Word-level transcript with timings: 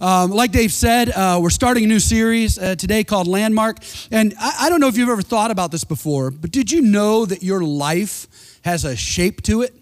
Um, 0.00 0.30
like 0.30 0.50
Dave 0.50 0.72
said, 0.72 1.10
uh, 1.10 1.38
we're 1.42 1.50
starting 1.50 1.84
a 1.84 1.86
new 1.86 1.98
series 1.98 2.58
uh, 2.58 2.74
today 2.74 3.04
called 3.04 3.26
Landmark. 3.26 3.78
And 4.10 4.34
I, 4.40 4.54
I 4.60 4.68
don't 4.70 4.80
know 4.80 4.88
if 4.88 4.96
you've 4.96 5.10
ever 5.10 5.20
thought 5.20 5.50
about 5.50 5.70
this 5.70 5.84
before, 5.84 6.30
but 6.30 6.50
did 6.50 6.72
you 6.72 6.80
know 6.80 7.26
that 7.26 7.42
your 7.42 7.62
life 7.62 8.58
has 8.64 8.86
a 8.86 8.96
shape 8.96 9.42
to 9.42 9.60
it? 9.60 9.74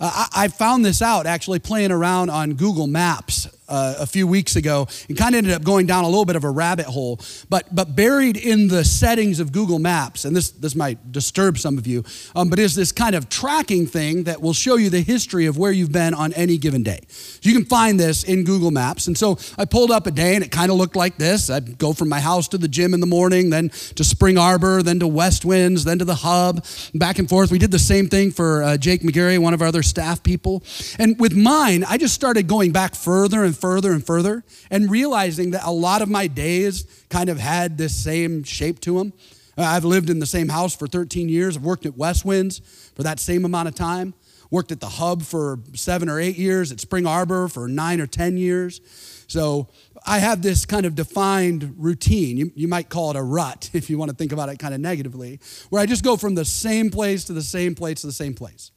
Uh, 0.00 0.26
I, 0.32 0.44
I, 0.44 0.48
found 0.48 0.84
this 0.84 1.00
out 1.00 1.24
actually 1.26 1.60
playing 1.60 1.92
around 1.92 2.30
on 2.30 2.54
Google 2.54 2.86
Maps 2.86 3.48
uh, 3.68 3.94
a 3.98 4.06
few 4.06 4.26
weeks 4.26 4.56
ago 4.56 4.86
and 5.08 5.16
kind 5.16 5.34
of 5.34 5.38
ended 5.38 5.52
up 5.52 5.62
going 5.62 5.86
down 5.86 6.04
a 6.04 6.08
little 6.08 6.24
bit 6.24 6.36
of 6.36 6.44
a 6.44 6.50
rabbit 6.50 6.86
hole. 6.86 7.20
But, 7.48 7.74
but 7.74 7.96
buried 7.96 8.36
in 8.36 8.68
the 8.68 8.84
settings 8.84 9.40
of 9.40 9.52
Google 9.52 9.78
Maps, 9.78 10.24
and 10.24 10.34
this, 10.34 10.50
this 10.50 10.74
might 10.74 11.12
disturb 11.12 11.58
some 11.58 11.78
of 11.78 11.86
you, 11.86 12.04
um, 12.34 12.48
but 12.48 12.58
is 12.58 12.74
this 12.74 12.92
kind 12.92 13.14
of 13.14 13.28
tracking 13.28 13.86
thing 13.86 14.24
that 14.24 14.40
will 14.40 14.52
show 14.52 14.76
you 14.76 14.90
the 14.90 15.00
history 15.00 15.46
of 15.46 15.58
where 15.58 15.72
you've 15.72 15.92
been 15.92 16.14
on 16.14 16.32
any 16.34 16.58
given 16.58 16.82
day. 16.82 17.00
So 17.08 17.48
you 17.48 17.54
can 17.54 17.64
find 17.64 17.98
this 17.98 18.24
in 18.24 18.44
Google 18.44 18.70
Maps. 18.70 19.06
And 19.06 19.16
so 19.16 19.38
I 19.58 19.64
pulled 19.64 19.90
up 19.90 20.06
a 20.06 20.10
day 20.10 20.34
and 20.34 20.44
it 20.44 20.50
kind 20.50 20.70
of 20.70 20.76
looked 20.76 20.96
like 20.96 21.16
this. 21.16 21.50
I'd 21.50 21.78
go 21.78 21.92
from 21.92 22.08
my 22.08 22.20
house 22.20 22.48
to 22.48 22.58
the 22.58 22.68
gym 22.68 22.94
in 22.94 23.00
the 23.00 23.06
morning, 23.06 23.50
then 23.50 23.70
to 23.70 24.04
Spring 24.04 24.38
Arbor, 24.38 24.82
then 24.82 25.00
to 25.00 25.06
West 25.06 25.44
Winds, 25.44 25.84
then 25.84 25.98
to 25.98 26.04
the 26.04 26.14
hub, 26.14 26.64
back 26.94 27.18
and 27.18 27.28
forth. 27.28 27.50
We 27.50 27.58
did 27.58 27.70
the 27.70 27.78
same 27.78 28.08
thing 28.08 28.30
for 28.30 28.62
uh, 28.62 28.76
Jake 28.76 29.02
McGarry, 29.02 29.38
one 29.38 29.54
of 29.54 29.62
our 29.62 29.68
other 29.68 29.82
staff 29.82 30.22
people. 30.22 30.62
And 30.98 31.18
with 31.18 31.34
mine, 31.34 31.84
I 31.84 31.98
just 31.98 32.14
started 32.14 32.46
going 32.46 32.72
back 32.72 32.94
further 32.94 33.44
and 33.44 33.55
further 33.56 33.92
and 33.92 34.04
further 34.04 34.44
and 34.70 34.90
realizing 34.90 35.50
that 35.52 35.62
a 35.64 35.72
lot 35.72 36.02
of 36.02 36.08
my 36.08 36.26
days 36.26 37.04
kind 37.08 37.28
of 37.28 37.38
had 37.38 37.78
this 37.78 37.94
same 37.94 38.42
shape 38.44 38.80
to 38.80 38.98
them. 38.98 39.12
Uh, 39.58 39.62
I've 39.62 39.84
lived 39.84 40.10
in 40.10 40.18
the 40.18 40.26
same 40.26 40.48
house 40.48 40.76
for 40.76 40.86
13 40.86 41.28
years. 41.28 41.56
I've 41.56 41.64
worked 41.64 41.86
at 41.86 41.96
West 41.96 42.24
Winds 42.24 42.60
for 42.94 43.02
that 43.02 43.18
same 43.18 43.44
amount 43.44 43.68
of 43.68 43.74
time. 43.74 44.14
Worked 44.50 44.70
at 44.70 44.80
the 44.80 44.88
hub 44.88 45.22
for 45.22 45.58
seven 45.74 46.08
or 46.08 46.20
eight 46.20 46.36
years, 46.36 46.70
at 46.70 46.78
Spring 46.78 47.06
Arbor 47.06 47.48
for 47.48 47.66
nine 47.66 48.00
or 48.00 48.06
10 48.06 48.36
years. 48.36 48.80
So 49.26 49.68
I 50.06 50.20
have 50.20 50.40
this 50.40 50.64
kind 50.64 50.86
of 50.86 50.94
defined 50.94 51.74
routine. 51.78 52.36
You, 52.36 52.52
you 52.54 52.68
might 52.68 52.88
call 52.88 53.10
it 53.10 53.16
a 53.16 53.22
rut 53.22 53.70
if 53.74 53.90
you 53.90 53.98
want 53.98 54.10
to 54.10 54.16
think 54.16 54.32
about 54.32 54.48
it 54.48 54.58
kind 54.58 54.72
of 54.72 54.80
negatively, 54.80 55.40
where 55.70 55.82
I 55.82 55.86
just 55.86 56.04
go 56.04 56.16
from 56.16 56.34
the 56.34 56.44
same 56.44 56.90
place 56.90 57.24
to 57.24 57.32
the 57.32 57.42
same 57.42 57.74
place 57.74 58.02
to 58.02 58.06
the 58.06 58.12
same 58.12 58.34
place. 58.34 58.70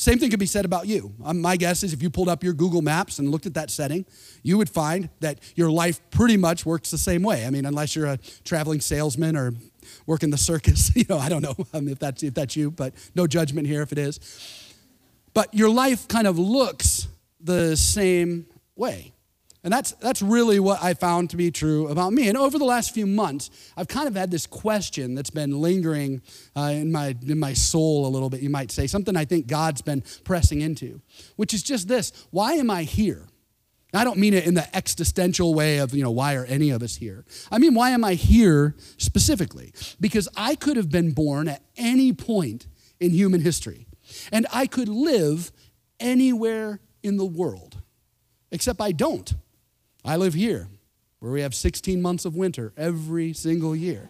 Same 0.00 0.18
thing 0.18 0.30
could 0.30 0.40
be 0.40 0.46
said 0.46 0.64
about 0.64 0.86
you. 0.86 1.12
Um, 1.22 1.42
my 1.42 1.58
guess 1.58 1.82
is 1.82 1.92
if 1.92 2.02
you 2.02 2.08
pulled 2.08 2.30
up 2.30 2.42
your 2.42 2.54
Google 2.54 2.80
Maps 2.80 3.18
and 3.18 3.30
looked 3.30 3.44
at 3.44 3.52
that 3.52 3.70
setting, 3.70 4.06
you 4.42 4.56
would 4.56 4.70
find 4.70 5.10
that 5.20 5.40
your 5.56 5.70
life 5.70 6.00
pretty 6.10 6.38
much 6.38 6.64
works 6.64 6.90
the 6.90 6.96
same 6.96 7.22
way. 7.22 7.44
I 7.44 7.50
mean, 7.50 7.66
unless 7.66 7.94
you're 7.94 8.06
a 8.06 8.18
traveling 8.42 8.80
salesman 8.80 9.36
or 9.36 9.52
work 10.06 10.22
in 10.22 10.30
the 10.30 10.38
circus, 10.38 10.90
you 10.96 11.04
know, 11.06 11.18
I 11.18 11.28
don't 11.28 11.42
know 11.42 11.54
um, 11.74 11.86
if, 11.86 11.98
that's, 11.98 12.22
if 12.22 12.32
that's 12.32 12.56
you, 12.56 12.70
but 12.70 12.94
no 13.14 13.26
judgment 13.26 13.66
here 13.66 13.82
if 13.82 13.92
it 13.92 13.98
is. 13.98 14.18
But 15.34 15.52
your 15.52 15.68
life 15.68 16.08
kind 16.08 16.26
of 16.26 16.38
looks 16.38 17.06
the 17.38 17.76
same 17.76 18.46
way. 18.76 19.12
And 19.62 19.72
that's, 19.72 19.92
that's 19.92 20.22
really 20.22 20.58
what 20.58 20.82
I 20.82 20.94
found 20.94 21.30
to 21.30 21.36
be 21.36 21.50
true 21.50 21.88
about 21.88 22.14
me. 22.14 22.28
And 22.28 22.38
over 22.38 22.58
the 22.58 22.64
last 22.64 22.94
few 22.94 23.06
months, 23.06 23.50
I've 23.76 23.88
kind 23.88 24.08
of 24.08 24.16
had 24.16 24.30
this 24.30 24.46
question 24.46 25.14
that's 25.14 25.28
been 25.28 25.60
lingering 25.60 26.22
uh, 26.56 26.72
in, 26.72 26.90
my, 26.90 27.14
in 27.26 27.38
my 27.38 27.52
soul 27.52 28.06
a 28.06 28.08
little 28.08 28.30
bit, 28.30 28.40
you 28.40 28.48
might 28.48 28.70
say, 28.70 28.86
something 28.86 29.16
I 29.16 29.26
think 29.26 29.46
God's 29.46 29.82
been 29.82 30.02
pressing 30.24 30.62
into, 30.62 31.02
which 31.36 31.52
is 31.52 31.62
just 31.62 31.88
this 31.88 32.12
why 32.30 32.54
am 32.54 32.70
I 32.70 32.84
here? 32.84 33.26
I 33.92 34.04
don't 34.04 34.18
mean 34.18 34.34
it 34.34 34.46
in 34.46 34.54
the 34.54 34.74
existential 34.74 35.52
way 35.52 35.78
of, 35.78 35.92
you 35.94 36.02
know, 36.02 36.12
why 36.12 36.36
are 36.36 36.44
any 36.44 36.70
of 36.70 36.82
us 36.82 36.96
here? 36.96 37.24
I 37.50 37.58
mean, 37.58 37.74
why 37.74 37.90
am 37.90 38.04
I 38.04 38.14
here 38.14 38.76
specifically? 38.98 39.72
Because 40.00 40.28
I 40.36 40.54
could 40.54 40.76
have 40.76 40.90
been 40.90 41.10
born 41.10 41.48
at 41.48 41.62
any 41.76 42.12
point 42.12 42.66
in 43.00 43.10
human 43.10 43.40
history, 43.40 43.88
and 44.30 44.46
I 44.52 44.66
could 44.66 44.88
live 44.88 45.50
anywhere 45.98 46.80
in 47.02 47.16
the 47.16 47.24
world, 47.24 47.82
except 48.52 48.80
I 48.80 48.92
don't. 48.92 49.34
I 50.04 50.16
live 50.16 50.34
here, 50.34 50.68
where 51.18 51.32
we 51.32 51.42
have 51.42 51.54
16 51.54 52.00
months 52.00 52.24
of 52.24 52.34
winter 52.34 52.72
every 52.76 53.32
single 53.32 53.76
year. 53.76 54.08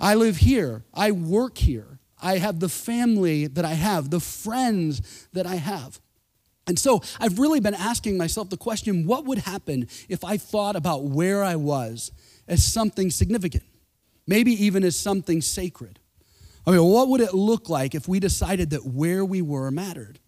I 0.00 0.14
live 0.14 0.38
here. 0.38 0.84
I 0.92 1.12
work 1.12 1.58
here. 1.58 1.98
I 2.20 2.38
have 2.38 2.60
the 2.60 2.68
family 2.68 3.46
that 3.46 3.64
I 3.64 3.74
have, 3.74 4.10
the 4.10 4.20
friends 4.20 5.28
that 5.32 5.46
I 5.46 5.56
have. 5.56 6.00
And 6.66 6.78
so 6.78 7.02
I've 7.20 7.38
really 7.38 7.60
been 7.60 7.74
asking 7.74 8.16
myself 8.16 8.48
the 8.48 8.56
question 8.56 9.06
what 9.06 9.24
would 9.24 9.38
happen 9.38 9.88
if 10.08 10.24
I 10.24 10.36
thought 10.36 10.76
about 10.76 11.04
where 11.04 11.42
I 11.42 11.56
was 11.56 12.12
as 12.46 12.64
something 12.64 13.10
significant, 13.10 13.64
maybe 14.26 14.52
even 14.64 14.84
as 14.84 14.96
something 14.96 15.40
sacred? 15.40 15.98
I 16.64 16.70
mean, 16.70 16.84
what 16.84 17.08
would 17.08 17.20
it 17.20 17.34
look 17.34 17.68
like 17.68 17.94
if 17.94 18.06
we 18.06 18.20
decided 18.20 18.70
that 18.70 18.86
where 18.86 19.24
we 19.24 19.42
were 19.42 19.70
mattered? 19.72 20.20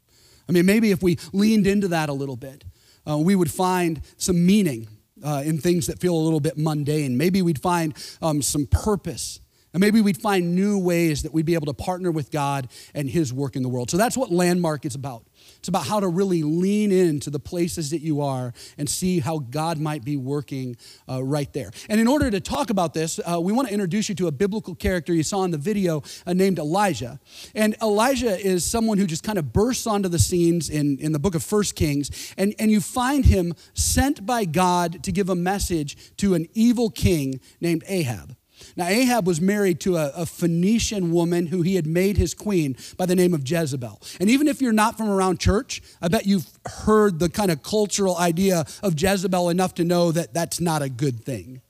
I 0.48 0.52
mean, 0.52 0.66
maybe 0.66 0.90
if 0.90 1.02
we 1.02 1.18
leaned 1.32 1.66
into 1.66 1.88
that 1.88 2.08
a 2.08 2.12
little 2.12 2.36
bit 2.36 2.64
uh, 3.08 3.18
we 3.18 3.34
would 3.34 3.50
find 3.50 4.00
some 4.16 4.44
meaning 4.44 4.88
uh, 5.24 5.42
in 5.44 5.58
things 5.58 5.86
that 5.86 5.98
feel 5.98 6.14
a 6.14 6.22
little 6.22 6.40
bit 6.40 6.58
mundane. 6.58 7.16
Maybe 7.16 7.42
we'd 7.42 7.60
find 7.60 7.94
um, 8.20 8.42
some 8.42 8.66
purpose. 8.66 9.40
And 9.74 9.80
maybe 9.80 10.00
we'd 10.00 10.22
find 10.22 10.54
new 10.54 10.78
ways 10.78 11.24
that 11.24 11.34
we'd 11.34 11.44
be 11.44 11.54
able 11.54 11.66
to 11.66 11.74
partner 11.74 12.12
with 12.12 12.30
God 12.30 12.68
and 12.94 13.10
His 13.10 13.32
work 13.32 13.56
in 13.56 13.62
the 13.62 13.68
world. 13.68 13.90
So 13.90 13.96
that's 13.96 14.16
what 14.16 14.30
Landmark 14.30 14.86
is 14.86 14.94
about. 14.94 15.24
It's 15.58 15.68
about 15.68 15.86
how 15.86 15.98
to 15.98 16.08
really 16.08 16.44
lean 16.44 16.92
into 16.92 17.28
the 17.28 17.40
places 17.40 17.90
that 17.90 18.00
you 18.00 18.20
are 18.20 18.52
and 18.78 18.88
see 18.88 19.18
how 19.18 19.38
God 19.38 19.78
might 19.78 20.04
be 20.04 20.16
working 20.16 20.76
uh, 21.08 21.24
right 21.24 21.52
there. 21.52 21.72
And 21.88 22.00
in 22.00 22.06
order 22.06 22.30
to 22.30 22.40
talk 22.40 22.70
about 22.70 22.94
this, 22.94 23.18
uh, 23.18 23.40
we 23.40 23.52
want 23.52 23.66
to 23.66 23.74
introduce 23.74 24.08
you 24.08 24.14
to 24.16 24.28
a 24.28 24.32
biblical 24.32 24.76
character 24.76 25.12
you 25.12 25.24
saw 25.24 25.42
in 25.42 25.50
the 25.50 25.58
video 25.58 26.02
uh, 26.24 26.32
named 26.34 26.60
Elijah. 26.60 27.18
And 27.54 27.76
Elijah 27.82 28.38
is 28.38 28.64
someone 28.64 28.96
who 28.98 29.06
just 29.06 29.24
kind 29.24 29.38
of 29.38 29.52
bursts 29.52 29.88
onto 29.88 30.08
the 30.08 30.20
scenes 30.20 30.70
in, 30.70 30.98
in 30.98 31.10
the 31.10 31.18
book 31.18 31.34
of 31.34 31.42
First 31.42 31.74
Kings. 31.74 32.32
And, 32.38 32.54
and 32.60 32.70
you 32.70 32.80
find 32.80 33.24
him 33.24 33.54
sent 33.74 34.24
by 34.24 34.44
God 34.44 35.02
to 35.02 35.10
give 35.10 35.28
a 35.28 35.34
message 35.34 36.16
to 36.18 36.34
an 36.34 36.46
evil 36.54 36.90
king 36.90 37.40
named 37.60 37.82
Ahab. 37.88 38.36
Now, 38.76 38.86
Ahab 38.86 39.26
was 39.26 39.40
married 39.40 39.80
to 39.80 39.96
a, 39.96 40.10
a, 40.16 40.26
Phoenician 40.26 41.12
woman 41.12 41.46
who 41.46 41.62
he 41.62 41.76
had 41.76 41.86
made 41.86 42.16
his 42.16 42.34
queen 42.34 42.76
by 42.96 43.06
the 43.06 43.14
name 43.14 43.34
of 43.34 43.48
Jezebel. 43.48 44.00
And 44.20 44.30
even 44.30 44.48
if 44.48 44.60
you're 44.60 44.72
not 44.72 44.96
from 44.96 45.08
around 45.08 45.40
church, 45.40 45.82
I 46.02 46.08
bet 46.08 46.26
you've 46.26 46.46
heard 46.66 47.18
the 47.18 47.28
kind 47.28 47.50
of 47.50 47.62
cultural 47.62 48.16
idea 48.16 48.64
of 48.82 49.00
Jezebel 49.00 49.50
enough 49.50 49.74
to 49.74 49.84
know 49.84 50.12
that 50.12 50.34
that's 50.34 50.60
not 50.60 50.82
a 50.82 50.88
good 50.88 51.24
thing. 51.24 51.60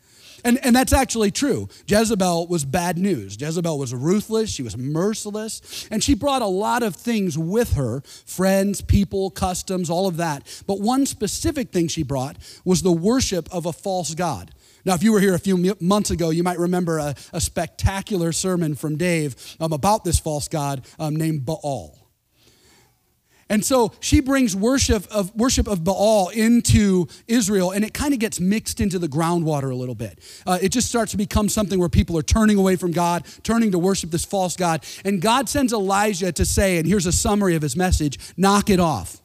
And, 0.44 0.58
and 0.62 0.76
that's 0.76 0.92
actually 0.92 1.30
true. 1.30 1.68
Jezebel 1.86 2.48
was 2.48 2.66
bad 2.66 2.98
news. 2.98 3.40
Jezebel 3.40 3.78
was 3.78 3.94
ruthless, 3.94 4.50
she 4.50 4.62
was 4.62 4.76
merciless, 4.76 5.88
and 5.90 6.04
she 6.04 6.14
brought 6.14 6.42
a 6.42 6.46
lot 6.46 6.82
of 6.82 6.94
things 6.94 7.38
with 7.38 7.72
her 7.72 8.02
friends, 8.26 8.82
people, 8.82 9.30
customs, 9.30 9.88
all 9.88 10.06
of 10.06 10.18
that. 10.18 10.62
But 10.66 10.80
one 10.80 11.06
specific 11.06 11.70
thing 11.70 11.88
she 11.88 12.02
brought 12.02 12.36
was 12.64 12.82
the 12.82 12.92
worship 12.92 13.48
of 13.52 13.64
a 13.64 13.72
false 13.72 14.14
God. 14.14 14.50
Now, 14.84 14.94
if 14.94 15.02
you 15.02 15.12
were 15.12 15.20
here 15.20 15.34
a 15.34 15.38
few 15.38 15.76
months 15.80 16.10
ago, 16.10 16.30
you 16.30 16.42
might 16.42 16.58
remember 16.58 16.98
a, 16.98 17.14
a 17.32 17.40
spectacular 17.40 18.32
sermon 18.32 18.74
from 18.74 18.96
Dave 18.96 19.56
um, 19.60 19.72
about 19.72 20.04
this 20.04 20.18
false 20.18 20.48
god 20.48 20.86
um, 20.98 21.16
named 21.16 21.46
Baal. 21.46 21.98
And 23.50 23.64
so 23.64 23.92
she 24.00 24.20
brings 24.20 24.56
worship 24.56 25.06
of 25.10 25.34
worship 25.34 25.68
of 25.68 25.84
Baal 25.84 26.30
into 26.30 27.06
Israel, 27.28 27.72
and 27.72 27.84
it 27.84 27.92
kind 27.92 28.14
of 28.14 28.18
gets 28.18 28.40
mixed 28.40 28.80
into 28.80 28.98
the 28.98 29.06
groundwater 29.06 29.70
a 29.70 29.74
little 29.74 29.94
bit. 29.94 30.18
Uh, 30.46 30.58
it 30.62 30.70
just 30.70 30.88
starts 30.88 31.10
to 31.12 31.18
become 31.18 31.50
something 31.50 31.78
where 31.78 31.90
people 31.90 32.16
are 32.16 32.22
turning 32.22 32.58
away 32.58 32.76
from 32.76 32.90
God, 32.90 33.26
turning 33.42 33.72
to 33.72 33.78
worship 33.78 34.10
this 34.10 34.24
false 34.24 34.56
God. 34.56 34.84
And 35.04 35.20
God 35.20 35.48
sends 35.48 35.72
Elijah 35.72 36.32
to 36.32 36.44
say, 36.44 36.78
and 36.78 36.86
here's 36.86 37.06
a 37.06 37.12
summary 37.12 37.54
of 37.54 37.60
his 37.60 37.76
message: 37.76 38.18
knock 38.36 38.70
it 38.70 38.80
off. 38.80 39.20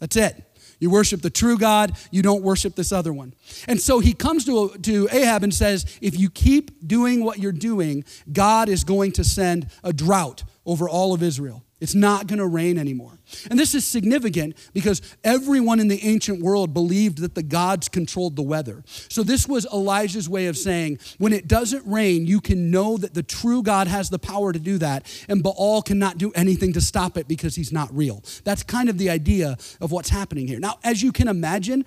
That's 0.00 0.16
it. 0.16 0.45
You 0.78 0.90
worship 0.90 1.22
the 1.22 1.30
true 1.30 1.58
God, 1.58 1.96
you 2.10 2.22
don't 2.22 2.42
worship 2.42 2.74
this 2.74 2.92
other 2.92 3.12
one. 3.12 3.34
And 3.66 3.80
so 3.80 3.98
he 3.98 4.12
comes 4.12 4.44
to, 4.44 4.76
to 4.82 5.08
Ahab 5.10 5.42
and 5.42 5.54
says, 5.54 5.98
If 6.00 6.18
you 6.18 6.30
keep 6.30 6.86
doing 6.86 7.24
what 7.24 7.38
you're 7.38 7.52
doing, 7.52 8.04
God 8.32 8.68
is 8.68 8.84
going 8.84 9.12
to 9.12 9.24
send 9.24 9.68
a 9.82 9.92
drought 9.92 10.44
over 10.64 10.88
all 10.88 11.14
of 11.14 11.22
Israel. 11.22 11.65
It's 11.78 11.94
not 11.94 12.26
going 12.26 12.38
to 12.38 12.46
rain 12.46 12.78
anymore. 12.78 13.18
And 13.50 13.58
this 13.58 13.74
is 13.74 13.86
significant 13.86 14.56
because 14.72 15.02
everyone 15.22 15.78
in 15.78 15.88
the 15.88 16.02
ancient 16.04 16.42
world 16.42 16.72
believed 16.72 17.18
that 17.18 17.34
the 17.34 17.42
gods 17.42 17.90
controlled 17.90 18.34
the 18.36 18.42
weather. 18.42 18.82
So, 18.86 19.22
this 19.22 19.46
was 19.46 19.66
Elijah's 19.66 20.26
way 20.28 20.46
of 20.46 20.56
saying 20.56 20.98
when 21.18 21.34
it 21.34 21.46
doesn't 21.46 21.86
rain, 21.86 22.26
you 22.26 22.40
can 22.40 22.70
know 22.70 22.96
that 22.96 23.12
the 23.12 23.22
true 23.22 23.62
God 23.62 23.88
has 23.88 24.08
the 24.08 24.18
power 24.18 24.54
to 24.54 24.58
do 24.58 24.78
that, 24.78 25.06
and 25.28 25.42
Baal 25.42 25.82
cannot 25.82 26.16
do 26.16 26.32
anything 26.32 26.72
to 26.72 26.80
stop 26.80 27.18
it 27.18 27.28
because 27.28 27.56
he's 27.56 27.72
not 27.72 27.94
real. 27.94 28.22
That's 28.44 28.62
kind 28.62 28.88
of 28.88 28.96
the 28.96 29.10
idea 29.10 29.58
of 29.80 29.92
what's 29.92 30.08
happening 30.08 30.46
here. 30.46 30.60
Now, 30.60 30.78
as 30.82 31.02
you 31.02 31.12
can 31.12 31.28
imagine, 31.28 31.84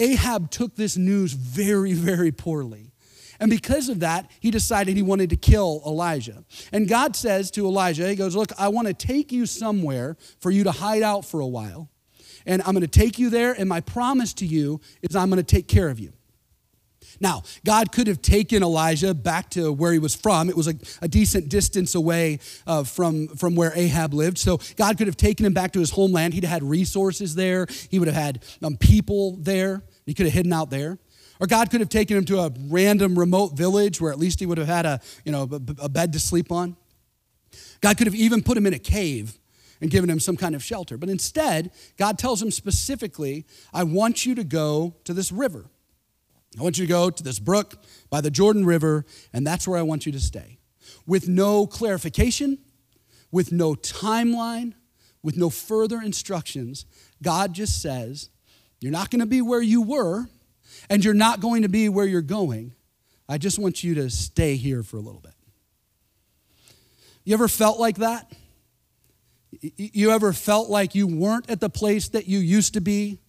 Ahab 0.00 0.50
took 0.50 0.74
this 0.74 0.96
news 0.96 1.32
very, 1.32 1.92
very 1.92 2.32
poorly. 2.32 2.91
And 3.42 3.50
because 3.50 3.88
of 3.88 3.98
that, 4.00 4.30
he 4.38 4.52
decided 4.52 4.94
he 4.94 5.02
wanted 5.02 5.30
to 5.30 5.36
kill 5.36 5.82
Elijah. 5.84 6.44
And 6.72 6.88
God 6.88 7.16
says 7.16 7.50
to 7.50 7.66
Elijah, 7.66 8.08
He 8.08 8.14
goes, 8.14 8.36
Look, 8.36 8.52
I 8.56 8.68
want 8.68 8.86
to 8.86 8.94
take 8.94 9.32
you 9.32 9.46
somewhere 9.46 10.16
for 10.38 10.52
you 10.52 10.62
to 10.62 10.70
hide 10.70 11.02
out 11.02 11.24
for 11.24 11.40
a 11.40 11.46
while. 11.46 11.90
And 12.46 12.62
I'm 12.62 12.70
going 12.70 12.82
to 12.82 12.86
take 12.86 13.18
you 13.18 13.30
there, 13.30 13.52
and 13.52 13.68
my 13.68 13.80
promise 13.80 14.32
to 14.34 14.46
you 14.46 14.80
is 15.02 15.16
I'm 15.16 15.28
going 15.28 15.42
to 15.42 15.56
take 15.56 15.66
care 15.66 15.88
of 15.88 15.98
you. 15.98 16.12
Now, 17.18 17.42
God 17.64 17.90
could 17.90 18.06
have 18.06 18.22
taken 18.22 18.62
Elijah 18.62 19.12
back 19.12 19.50
to 19.50 19.72
where 19.72 19.92
he 19.92 19.98
was 19.98 20.14
from. 20.14 20.48
It 20.48 20.56
was 20.56 20.68
a, 20.68 20.74
a 21.02 21.08
decent 21.08 21.48
distance 21.48 21.96
away 21.96 22.38
uh, 22.64 22.84
from, 22.84 23.26
from 23.26 23.56
where 23.56 23.72
Ahab 23.74 24.14
lived. 24.14 24.38
So 24.38 24.60
God 24.76 24.98
could 24.98 25.08
have 25.08 25.16
taken 25.16 25.44
him 25.44 25.52
back 25.52 25.72
to 25.72 25.80
his 25.80 25.90
homeland. 25.90 26.34
He'd 26.34 26.44
have 26.44 26.52
had 26.52 26.62
resources 26.62 27.34
there, 27.34 27.66
he 27.90 27.98
would 27.98 28.06
have 28.06 28.16
had 28.16 28.44
um, 28.62 28.76
people 28.76 29.36
there. 29.40 29.82
He 30.06 30.14
could 30.14 30.26
have 30.26 30.32
hidden 30.32 30.52
out 30.52 30.70
there. 30.70 30.98
Or 31.40 31.46
God 31.46 31.70
could 31.70 31.80
have 31.80 31.88
taken 31.88 32.16
him 32.16 32.24
to 32.26 32.40
a 32.40 32.52
random 32.68 33.18
remote 33.18 33.56
village 33.56 34.00
where 34.00 34.12
at 34.12 34.18
least 34.18 34.40
he 34.40 34.46
would 34.46 34.58
have 34.58 34.66
had 34.66 34.86
a, 34.86 35.00
you 35.24 35.32
know, 35.32 35.48
a 35.80 35.88
bed 35.88 36.12
to 36.12 36.20
sleep 36.20 36.52
on. 36.52 36.76
God 37.80 37.98
could 37.98 38.06
have 38.06 38.14
even 38.14 38.42
put 38.42 38.56
him 38.56 38.66
in 38.66 38.74
a 38.74 38.78
cave 38.78 39.38
and 39.80 39.90
given 39.90 40.08
him 40.08 40.20
some 40.20 40.36
kind 40.36 40.54
of 40.54 40.62
shelter. 40.62 40.96
But 40.96 41.08
instead, 41.08 41.72
God 41.98 42.18
tells 42.18 42.40
him 42.40 42.50
specifically, 42.50 43.44
I 43.74 43.82
want 43.82 44.24
you 44.24 44.34
to 44.36 44.44
go 44.44 44.94
to 45.04 45.12
this 45.12 45.32
river. 45.32 45.66
I 46.58 46.62
want 46.62 46.78
you 46.78 46.86
to 46.86 46.90
go 46.90 47.10
to 47.10 47.22
this 47.22 47.38
brook 47.38 47.82
by 48.08 48.20
the 48.20 48.30
Jordan 48.30 48.64
River, 48.64 49.04
and 49.32 49.46
that's 49.46 49.66
where 49.66 49.78
I 49.78 49.82
want 49.82 50.06
you 50.06 50.12
to 50.12 50.20
stay. 50.20 50.58
With 51.06 51.28
no 51.28 51.66
clarification, 51.66 52.58
with 53.32 53.50
no 53.50 53.74
timeline, 53.74 54.74
with 55.22 55.36
no 55.36 55.50
further 55.50 56.00
instructions, 56.00 56.84
God 57.22 57.52
just 57.54 57.80
says, 57.80 58.28
You're 58.80 58.92
not 58.92 59.10
going 59.10 59.20
to 59.20 59.26
be 59.26 59.42
where 59.42 59.62
you 59.62 59.82
were, 59.82 60.28
and 60.92 61.02
you're 61.02 61.14
not 61.14 61.40
going 61.40 61.62
to 61.62 61.70
be 61.70 61.88
where 61.88 62.04
you're 62.04 62.20
going. 62.20 62.74
I 63.26 63.38
just 63.38 63.58
want 63.58 63.82
you 63.82 63.94
to 63.94 64.10
stay 64.10 64.56
here 64.56 64.82
for 64.82 64.98
a 64.98 65.00
little 65.00 65.22
bit. 65.22 65.32
You 67.24 67.32
ever 67.32 67.48
felt 67.48 67.80
like 67.80 67.96
that? 67.96 68.30
You 69.58 70.10
ever 70.10 70.34
felt 70.34 70.68
like 70.68 70.94
you 70.94 71.06
weren't 71.06 71.48
at 71.48 71.60
the 71.60 71.70
place 71.70 72.08
that 72.10 72.26
you 72.26 72.40
used 72.40 72.74
to 72.74 72.82
be, 72.82 73.20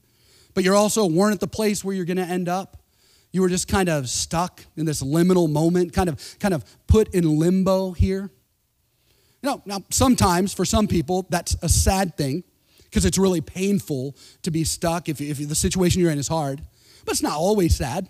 but 0.54 0.66
you 0.66 0.76
also 0.76 1.06
weren't 1.06 1.36
at 1.36 1.40
the 1.40 1.48
place 1.48 1.86
where 1.86 1.96
you're 1.96 2.04
going 2.04 2.18
to 2.18 2.24
end 2.24 2.50
up? 2.50 2.84
You 3.32 3.42
were 3.42 3.50
just 3.50 3.70
kind 3.70 3.88
of 3.88 4.10
stuck 4.10 4.66
in 4.76 4.86
this 4.86 5.02
liminal 5.02 5.50
moment, 5.50 5.94
kind 5.94 6.10
of, 6.10 6.20
kind 6.40 6.54
of 6.54 6.66
put 6.88 7.16
in 7.16 7.40
limbo 7.40 7.94
here. 7.94 8.30
You 9.42 9.50
know, 9.50 9.62
now 9.66 9.84
sometimes 9.90 10.54
for 10.54 10.66
some 10.66 10.86
people 10.86 11.28
that's 11.30 11.56
a 11.62 11.70
sad 11.70 12.18
thing 12.18 12.44
because 12.84 13.06
it's 13.06 13.18
really 13.18 13.42
painful 13.42 14.18
to 14.42 14.52
be 14.52 14.66
stuck 14.66 15.08
if, 15.08 15.22
if 15.22 15.48
the 15.48 15.56
situation 15.56 16.02
you're 16.02 16.12
in 16.12 16.20
is 16.20 16.28
hard. 16.28 16.62
But 17.06 17.14
it's 17.14 17.24
not 17.24 17.34
always 17.34 17.76
sad, 17.76 18.10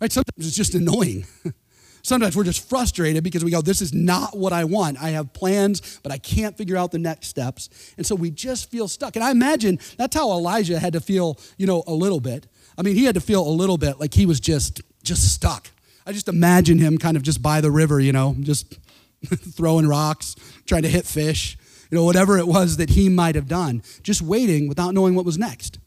right? 0.00 0.12
Sometimes 0.12 0.46
it's 0.46 0.56
just 0.56 0.74
annoying. 0.74 1.26
Sometimes 2.02 2.36
we're 2.36 2.44
just 2.44 2.68
frustrated 2.68 3.24
because 3.24 3.44
we 3.44 3.50
go, 3.50 3.60
This 3.60 3.82
is 3.82 3.92
not 3.92 4.36
what 4.36 4.52
I 4.52 4.64
want. 4.64 5.02
I 5.02 5.10
have 5.10 5.32
plans, 5.32 6.00
but 6.02 6.12
I 6.12 6.18
can't 6.18 6.56
figure 6.56 6.76
out 6.76 6.90
the 6.90 6.98
next 6.98 7.28
steps. 7.28 7.68
And 7.96 8.06
so 8.06 8.14
we 8.14 8.30
just 8.30 8.70
feel 8.70 8.88
stuck. 8.88 9.16
And 9.16 9.24
I 9.24 9.30
imagine 9.30 9.78
that's 9.96 10.16
how 10.16 10.30
Elijah 10.30 10.78
had 10.78 10.92
to 10.94 11.00
feel, 11.00 11.38
you 11.56 11.66
know, 11.66 11.82
a 11.86 11.92
little 11.92 12.20
bit. 12.20 12.46
I 12.78 12.82
mean, 12.82 12.94
he 12.94 13.04
had 13.04 13.14
to 13.16 13.20
feel 13.20 13.46
a 13.46 13.50
little 13.50 13.78
bit 13.78 14.00
like 14.00 14.14
he 14.14 14.26
was 14.26 14.40
just 14.40 14.80
just 15.02 15.32
stuck. 15.34 15.68
I 16.06 16.12
just 16.12 16.28
imagine 16.28 16.78
him 16.78 16.96
kind 16.96 17.16
of 17.16 17.22
just 17.22 17.42
by 17.42 17.60
the 17.60 17.70
river, 17.70 18.00
you 18.00 18.12
know, 18.12 18.36
just 18.40 18.78
throwing 19.26 19.86
rocks, 19.86 20.36
trying 20.66 20.82
to 20.82 20.88
hit 20.88 21.04
fish, 21.04 21.58
you 21.90 21.96
know, 21.96 22.04
whatever 22.04 22.38
it 22.38 22.46
was 22.46 22.76
that 22.78 22.90
he 22.90 23.08
might 23.08 23.34
have 23.34 23.48
done, 23.48 23.82
just 24.02 24.22
waiting 24.22 24.68
without 24.68 24.94
knowing 24.94 25.14
what 25.14 25.24
was 25.24 25.36
next. 25.36 25.78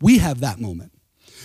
We 0.00 0.18
have 0.18 0.40
that 0.40 0.60
moment. 0.60 0.92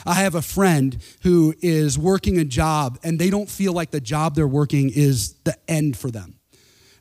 I 0.06 0.16
have 0.16 0.36
a 0.36 0.42
friend 0.42 0.98
who 1.24 1.54
is 1.62 1.98
working 1.98 2.38
a 2.40 2.46
job 2.46 3.00
and 3.04 3.20
they 3.20 3.30
don't 3.30 3.50
feel 3.50 3.74
like 3.74 3.92
the 3.92 4.02
job 4.02 4.36
they're 4.36 4.48
working 4.48 4.92
is 4.94 5.34
the 5.44 5.58
end 5.68 5.98
for 5.98 6.12
them. 6.12 6.36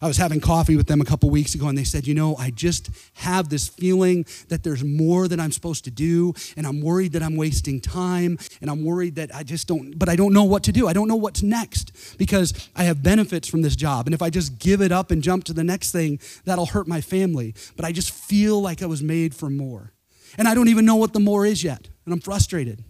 I 0.02 0.06
was 0.06 0.16
having 0.16 0.40
coffee 0.40 0.76
with 0.76 0.86
them 0.86 1.02
a 1.02 1.04
couple 1.04 1.28
weeks 1.28 1.54
ago 1.54 1.68
and 1.68 1.76
they 1.76 1.84
said, 1.84 2.06
You 2.06 2.14
know, 2.14 2.34
I 2.36 2.50
just 2.50 2.88
have 3.14 3.50
this 3.50 3.68
feeling 3.68 4.24
that 4.48 4.62
there's 4.62 4.82
more 4.82 5.28
that 5.28 5.38
I'm 5.38 5.52
supposed 5.52 5.84
to 5.84 5.90
do 5.90 6.32
and 6.56 6.66
I'm 6.66 6.80
worried 6.80 7.12
that 7.12 7.22
I'm 7.22 7.36
wasting 7.36 7.80
time 7.82 8.38
and 8.62 8.70
I'm 8.70 8.82
worried 8.82 9.16
that 9.16 9.34
I 9.34 9.42
just 9.42 9.68
don't, 9.68 9.98
but 9.98 10.08
I 10.08 10.16
don't 10.16 10.32
know 10.32 10.44
what 10.44 10.62
to 10.64 10.72
do. 10.72 10.88
I 10.88 10.94
don't 10.94 11.06
know 11.06 11.16
what's 11.16 11.42
next 11.42 12.16
because 12.16 12.70
I 12.74 12.84
have 12.84 13.02
benefits 13.02 13.46
from 13.46 13.60
this 13.60 13.76
job. 13.76 14.06
And 14.06 14.14
if 14.14 14.22
I 14.22 14.30
just 14.30 14.58
give 14.58 14.80
it 14.80 14.90
up 14.90 15.10
and 15.10 15.22
jump 15.22 15.44
to 15.44 15.52
the 15.52 15.64
next 15.64 15.92
thing, 15.92 16.18
that'll 16.46 16.66
hurt 16.66 16.88
my 16.88 17.02
family. 17.02 17.54
But 17.76 17.84
I 17.84 17.92
just 17.92 18.10
feel 18.10 18.60
like 18.60 18.82
I 18.82 18.86
was 18.86 19.02
made 19.02 19.34
for 19.34 19.50
more. 19.50 19.92
And 20.38 20.48
I 20.48 20.54
don't 20.54 20.68
even 20.68 20.86
know 20.86 20.96
what 20.96 21.12
the 21.12 21.20
more 21.20 21.44
is 21.44 21.62
yet. 21.62 21.88
And 22.06 22.14
I'm 22.14 22.20
frustrated. 22.20 22.84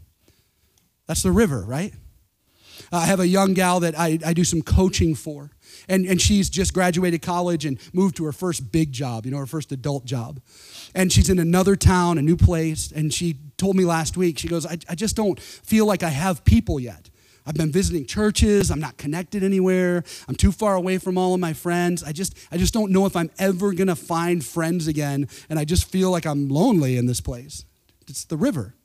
That's 1.11 1.25
the 1.25 1.33
river, 1.33 1.65
right? 1.67 1.93
I 2.93 3.07
have 3.07 3.19
a 3.19 3.27
young 3.27 3.53
gal 3.53 3.81
that 3.81 3.99
I, 3.99 4.21
I 4.25 4.33
do 4.33 4.45
some 4.45 4.63
coaching 4.63 5.17
for, 5.17 5.51
and, 5.89 6.07
and 6.07 6.21
she's 6.21 6.49
just 6.49 6.73
graduated 6.73 7.21
college 7.21 7.65
and 7.65 7.81
moved 7.93 8.17
to 8.19 8.25
her 8.27 8.33
first 8.33 8.71
big 8.71 8.93
job, 8.93 9.27
you 9.27 9.33
know, 9.33 9.39
her 9.39 9.47
first 9.47 9.73
adult 9.73 10.05
job. 10.05 10.41
And 10.95 11.13
she's 11.13 11.29
in 11.29 11.41
another 11.41 11.75
town, 11.75 12.17
a 12.17 12.23
new 12.23 12.37
place, 12.37 12.93
and 12.93 13.13
she 13.13 13.39
told 13.57 13.75
me 13.75 13.85
last 13.85 14.17
week, 14.17 14.39
she 14.39 14.47
goes, 14.47 14.65
I, 14.65 14.79
I 14.89 14.95
just 14.95 15.17
don't 15.17 15.41
feel 15.41 15.85
like 15.85 16.05
I 16.05 16.11
have 16.11 16.45
people 16.45 16.79
yet. 16.79 17.11
I've 17.45 17.57
been 17.57 17.73
visiting 17.73 18.07
churches, 18.07 18.71
I'm 18.71 18.79
not 18.79 18.97
connected 18.97 19.43
anywhere, 19.43 20.05
I'm 20.29 20.37
too 20.37 20.53
far 20.53 20.77
away 20.77 20.99
from 20.99 21.19
all 21.19 21.35
of 21.35 21.41
my 21.41 21.55
friends. 21.55 22.05
I 22.05 22.13
just, 22.13 22.39
I 22.53 22.57
just 22.57 22.73
don't 22.73 22.93
know 22.93 23.05
if 23.05 23.17
I'm 23.17 23.33
ever 23.37 23.73
gonna 23.73 23.97
find 23.97 24.45
friends 24.45 24.87
again, 24.87 25.27
and 25.49 25.59
I 25.59 25.65
just 25.65 25.91
feel 25.91 26.13
like 26.13 26.25
I'm 26.25 26.49
lonely 26.49 26.97
in 26.97 27.07
this 27.07 27.21
place. 27.21 27.65
It's 28.07 28.25
the 28.25 28.37
river. 28.37 28.77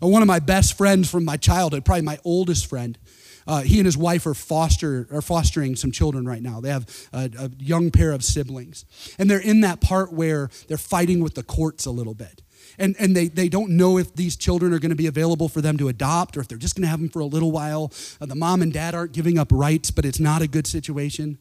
One 0.00 0.22
of 0.22 0.28
my 0.28 0.38
best 0.40 0.78
friends 0.78 1.10
from 1.10 1.24
my 1.24 1.36
childhood, 1.36 1.84
probably 1.84 2.02
my 2.02 2.18
oldest 2.24 2.66
friend, 2.66 2.98
uh, 3.46 3.62
he 3.62 3.78
and 3.78 3.86
his 3.86 3.96
wife 3.96 4.26
are, 4.26 4.34
foster, 4.34 5.08
are 5.12 5.22
fostering 5.22 5.76
some 5.76 5.90
children 5.90 6.26
right 6.26 6.42
now. 6.42 6.60
They 6.60 6.70
have 6.70 7.08
a, 7.12 7.30
a 7.38 7.50
young 7.58 7.90
pair 7.90 8.12
of 8.12 8.22
siblings. 8.22 8.84
And 9.18 9.30
they're 9.30 9.40
in 9.40 9.60
that 9.62 9.80
part 9.80 10.12
where 10.12 10.50
they're 10.68 10.78
fighting 10.78 11.22
with 11.22 11.34
the 11.34 11.42
courts 11.42 11.84
a 11.86 11.90
little 11.90 12.14
bit. 12.14 12.42
And, 12.78 12.94
and 12.98 13.16
they, 13.16 13.28
they 13.28 13.48
don't 13.48 13.70
know 13.70 13.98
if 13.98 14.14
these 14.14 14.36
children 14.36 14.72
are 14.72 14.78
going 14.78 14.90
to 14.90 14.96
be 14.96 15.06
available 15.06 15.48
for 15.48 15.60
them 15.60 15.76
to 15.78 15.88
adopt 15.88 16.36
or 16.36 16.40
if 16.40 16.48
they're 16.48 16.58
just 16.58 16.76
going 16.76 16.82
to 16.82 16.88
have 16.88 17.00
them 17.00 17.08
for 17.08 17.20
a 17.20 17.26
little 17.26 17.50
while. 17.50 17.92
Uh, 18.20 18.26
the 18.26 18.34
mom 18.34 18.62
and 18.62 18.72
dad 18.72 18.94
aren't 18.94 19.12
giving 19.12 19.38
up 19.38 19.48
rights, 19.50 19.90
but 19.90 20.04
it's 20.04 20.20
not 20.20 20.42
a 20.42 20.46
good 20.46 20.66
situation. 20.66 21.38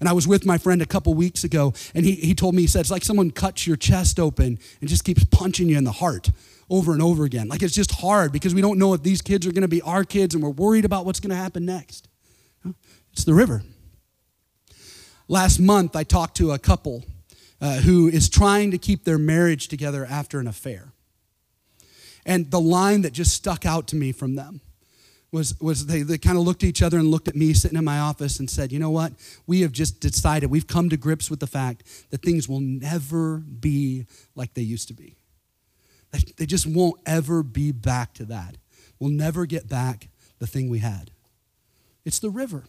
And 0.00 0.08
I 0.08 0.12
was 0.12 0.28
with 0.28 0.46
my 0.46 0.58
friend 0.58 0.80
a 0.80 0.86
couple 0.86 1.12
weeks 1.14 1.42
ago, 1.42 1.74
and 1.92 2.04
he, 2.04 2.12
he 2.14 2.34
told 2.34 2.54
me, 2.54 2.62
he 2.62 2.68
said, 2.68 2.82
it's 2.82 2.90
like 2.90 3.04
someone 3.04 3.32
cuts 3.32 3.66
your 3.66 3.76
chest 3.76 4.20
open 4.20 4.58
and 4.80 4.88
just 4.88 5.02
keeps 5.02 5.24
punching 5.24 5.68
you 5.68 5.76
in 5.76 5.84
the 5.84 5.92
heart 5.92 6.30
over 6.70 6.92
and 6.92 7.02
over 7.02 7.24
again. 7.24 7.48
Like 7.48 7.62
it's 7.62 7.74
just 7.74 7.92
hard 7.92 8.32
because 8.32 8.54
we 8.54 8.60
don't 8.60 8.78
know 8.78 8.94
if 8.94 9.02
these 9.02 9.22
kids 9.22 9.46
are 9.46 9.52
going 9.52 9.62
to 9.62 9.68
be 9.68 9.82
our 9.82 10.04
kids 10.04 10.34
and 10.34 10.42
we're 10.42 10.50
worried 10.50 10.84
about 10.84 11.06
what's 11.06 11.20
going 11.20 11.30
to 11.30 11.36
happen 11.36 11.64
next. 11.64 12.08
It's 13.12 13.24
the 13.24 13.34
river. 13.34 13.62
Last 15.26 15.58
month, 15.58 15.96
I 15.96 16.04
talked 16.04 16.36
to 16.38 16.52
a 16.52 16.58
couple 16.58 17.04
uh, 17.60 17.76
who 17.76 18.08
is 18.08 18.28
trying 18.28 18.70
to 18.70 18.78
keep 18.78 19.04
their 19.04 19.18
marriage 19.18 19.68
together 19.68 20.06
after 20.08 20.38
an 20.38 20.46
affair. 20.46 20.92
And 22.24 22.50
the 22.50 22.60
line 22.60 23.02
that 23.02 23.12
just 23.12 23.32
stuck 23.32 23.66
out 23.66 23.88
to 23.88 23.96
me 23.96 24.12
from 24.12 24.36
them 24.36 24.60
was, 25.32 25.58
was 25.60 25.86
they, 25.86 26.02
they 26.02 26.18
kind 26.18 26.38
of 26.38 26.44
looked 26.44 26.62
at 26.62 26.68
each 26.68 26.82
other 26.82 26.98
and 26.98 27.10
looked 27.10 27.28
at 27.28 27.36
me 27.36 27.52
sitting 27.52 27.76
in 27.76 27.84
my 27.84 27.98
office 27.98 28.38
and 28.38 28.48
said, 28.48 28.72
You 28.72 28.78
know 28.78 28.90
what? 28.90 29.12
We 29.46 29.60
have 29.62 29.72
just 29.72 30.00
decided, 30.00 30.50
we've 30.50 30.66
come 30.66 30.88
to 30.90 30.96
grips 30.96 31.30
with 31.30 31.40
the 31.40 31.46
fact 31.46 31.82
that 32.10 32.22
things 32.22 32.48
will 32.48 32.60
never 32.60 33.38
be 33.38 34.06
like 34.34 34.54
they 34.54 34.62
used 34.62 34.88
to 34.88 34.94
be. 34.94 35.16
They 36.36 36.46
just 36.46 36.66
won't 36.66 37.00
ever 37.06 37.42
be 37.42 37.72
back 37.72 38.14
to 38.14 38.24
that. 38.26 38.56
We'll 38.98 39.10
never 39.10 39.46
get 39.46 39.68
back 39.68 40.08
the 40.38 40.46
thing 40.46 40.68
we 40.68 40.78
had. 40.78 41.10
It's 42.04 42.18
the 42.18 42.30
river. 42.30 42.64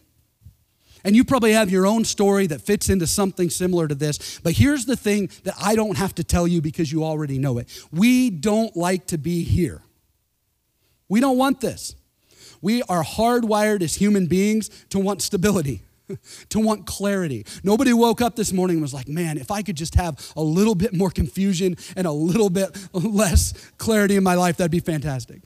And 1.02 1.16
you 1.16 1.24
probably 1.24 1.52
have 1.52 1.70
your 1.70 1.86
own 1.86 2.04
story 2.04 2.46
that 2.48 2.60
fits 2.60 2.90
into 2.90 3.06
something 3.06 3.48
similar 3.48 3.88
to 3.88 3.94
this. 3.94 4.38
But 4.40 4.52
here's 4.52 4.84
the 4.84 4.96
thing 4.96 5.30
that 5.44 5.54
I 5.60 5.74
don't 5.74 5.96
have 5.96 6.14
to 6.16 6.24
tell 6.24 6.46
you 6.46 6.60
because 6.60 6.92
you 6.92 7.04
already 7.04 7.38
know 7.38 7.58
it. 7.58 7.68
We 7.90 8.28
don't 8.28 8.76
like 8.76 9.06
to 9.06 9.18
be 9.18 9.42
here. 9.42 9.82
We 11.08 11.20
don't 11.20 11.38
want 11.38 11.60
this. 11.60 11.94
We 12.60 12.82
are 12.82 13.02
hardwired 13.02 13.80
as 13.80 13.94
human 13.94 14.26
beings 14.26 14.68
to 14.90 14.98
want 14.98 15.22
stability 15.22 15.82
to 16.50 16.60
want 16.60 16.86
clarity. 16.86 17.44
Nobody 17.62 17.92
woke 17.92 18.20
up 18.20 18.36
this 18.36 18.52
morning 18.52 18.76
and 18.76 18.82
was 18.82 18.94
like, 18.94 19.08
man, 19.08 19.38
if 19.38 19.50
I 19.50 19.62
could 19.62 19.76
just 19.76 19.94
have 19.94 20.32
a 20.36 20.42
little 20.42 20.74
bit 20.74 20.94
more 20.94 21.10
confusion 21.10 21.76
and 21.96 22.06
a 22.06 22.12
little 22.12 22.50
bit 22.50 22.76
less 22.92 23.52
clarity 23.78 24.16
in 24.16 24.22
my 24.22 24.34
life, 24.34 24.56
that'd 24.56 24.70
be 24.70 24.80
fantastic. 24.80 25.42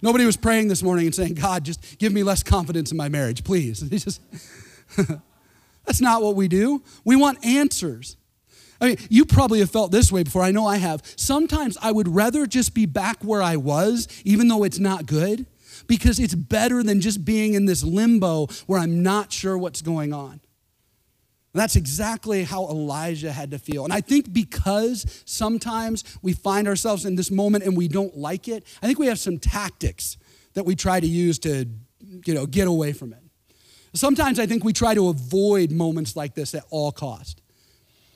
Nobody 0.00 0.26
was 0.26 0.36
praying 0.36 0.68
this 0.68 0.82
morning 0.82 1.06
and 1.06 1.14
saying, 1.14 1.34
God, 1.34 1.64
just 1.64 1.98
give 1.98 2.12
me 2.12 2.24
less 2.24 2.42
confidence 2.42 2.90
in 2.90 2.96
my 2.96 3.08
marriage, 3.08 3.44
please. 3.44 3.80
Just, 3.88 4.20
that's 5.86 6.00
not 6.00 6.22
what 6.22 6.34
we 6.34 6.48
do. 6.48 6.82
We 7.04 7.14
want 7.14 7.44
answers. 7.44 8.16
I 8.80 8.88
mean, 8.88 8.96
you 9.08 9.24
probably 9.24 9.60
have 9.60 9.70
felt 9.70 9.92
this 9.92 10.10
way 10.10 10.24
before. 10.24 10.42
I 10.42 10.50
know 10.50 10.66
I 10.66 10.78
have. 10.78 11.02
Sometimes 11.16 11.78
I 11.80 11.92
would 11.92 12.08
rather 12.08 12.46
just 12.46 12.74
be 12.74 12.84
back 12.84 13.22
where 13.22 13.40
I 13.40 13.56
was, 13.56 14.08
even 14.24 14.48
though 14.48 14.64
it's 14.64 14.80
not 14.80 15.06
good, 15.06 15.46
because 15.86 16.18
it's 16.18 16.34
better 16.34 16.82
than 16.82 17.00
just 17.00 17.24
being 17.24 17.54
in 17.54 17.66
this 17.66 17.82
limbo 17.82 18.46
where 18.66 18.80
I'm 18.80 19.02
not 19.02 19.32
sure 19.32 19.56
what's 19.58 19.82
going 19.82 20.12
on. 20.12 20.40
And 21.54 21.60
that's 21.60 21.76
exactly 21.76 22.44
how 22.44 22.66
Elijah 22.68 23.30
had 23.30 23.50
to 23.50 23.58
feel. 23.58 23.84
And 23.84 23.92
I 23.92 24.00
think 24.00 24.32
because 24.32 25.22
sometimes 25.26 26.02
we 26.22 26.32
find 26.32 26.66
ourselves 26.66 27.04
in 27.04 27.14
this 27.14 27.30
moment 27.30 27.64
and 27.64 27.76
we 27.76 27.88
don't 27.88 28.16
like 28.16 28.48
it, 28.48 28.64
I 28.82 28.86
think 28.86 28.98
we 28.98 29.06
have 29.08 29.18
some 29.18 29.38
tactics 29.38 30.16
that 30.54 30.64
we 30.64 30.74
try 30.74 30.98
to 30.98 31.06
use 31.06 31.38
to, 31.40 31.66
you 32.24 32.34
know, 32.34 32.46
get 32.46 32.68
away 32.68 32.94
from 32.94 33.12
it. 33.12 33.18
Sometimes 33.94 34.38
I 34.38 34.46
think 34.46 34.64
we 34.64 34.72
try 34.72 34.94
to 34.94 35.08
avoid 35.08 35.70
moments 35.70 36.16
like 36.16 36.34
this 36.34 36.54
at 36.54 36.64
all 36.70 36.90
cost. 36.90 37.41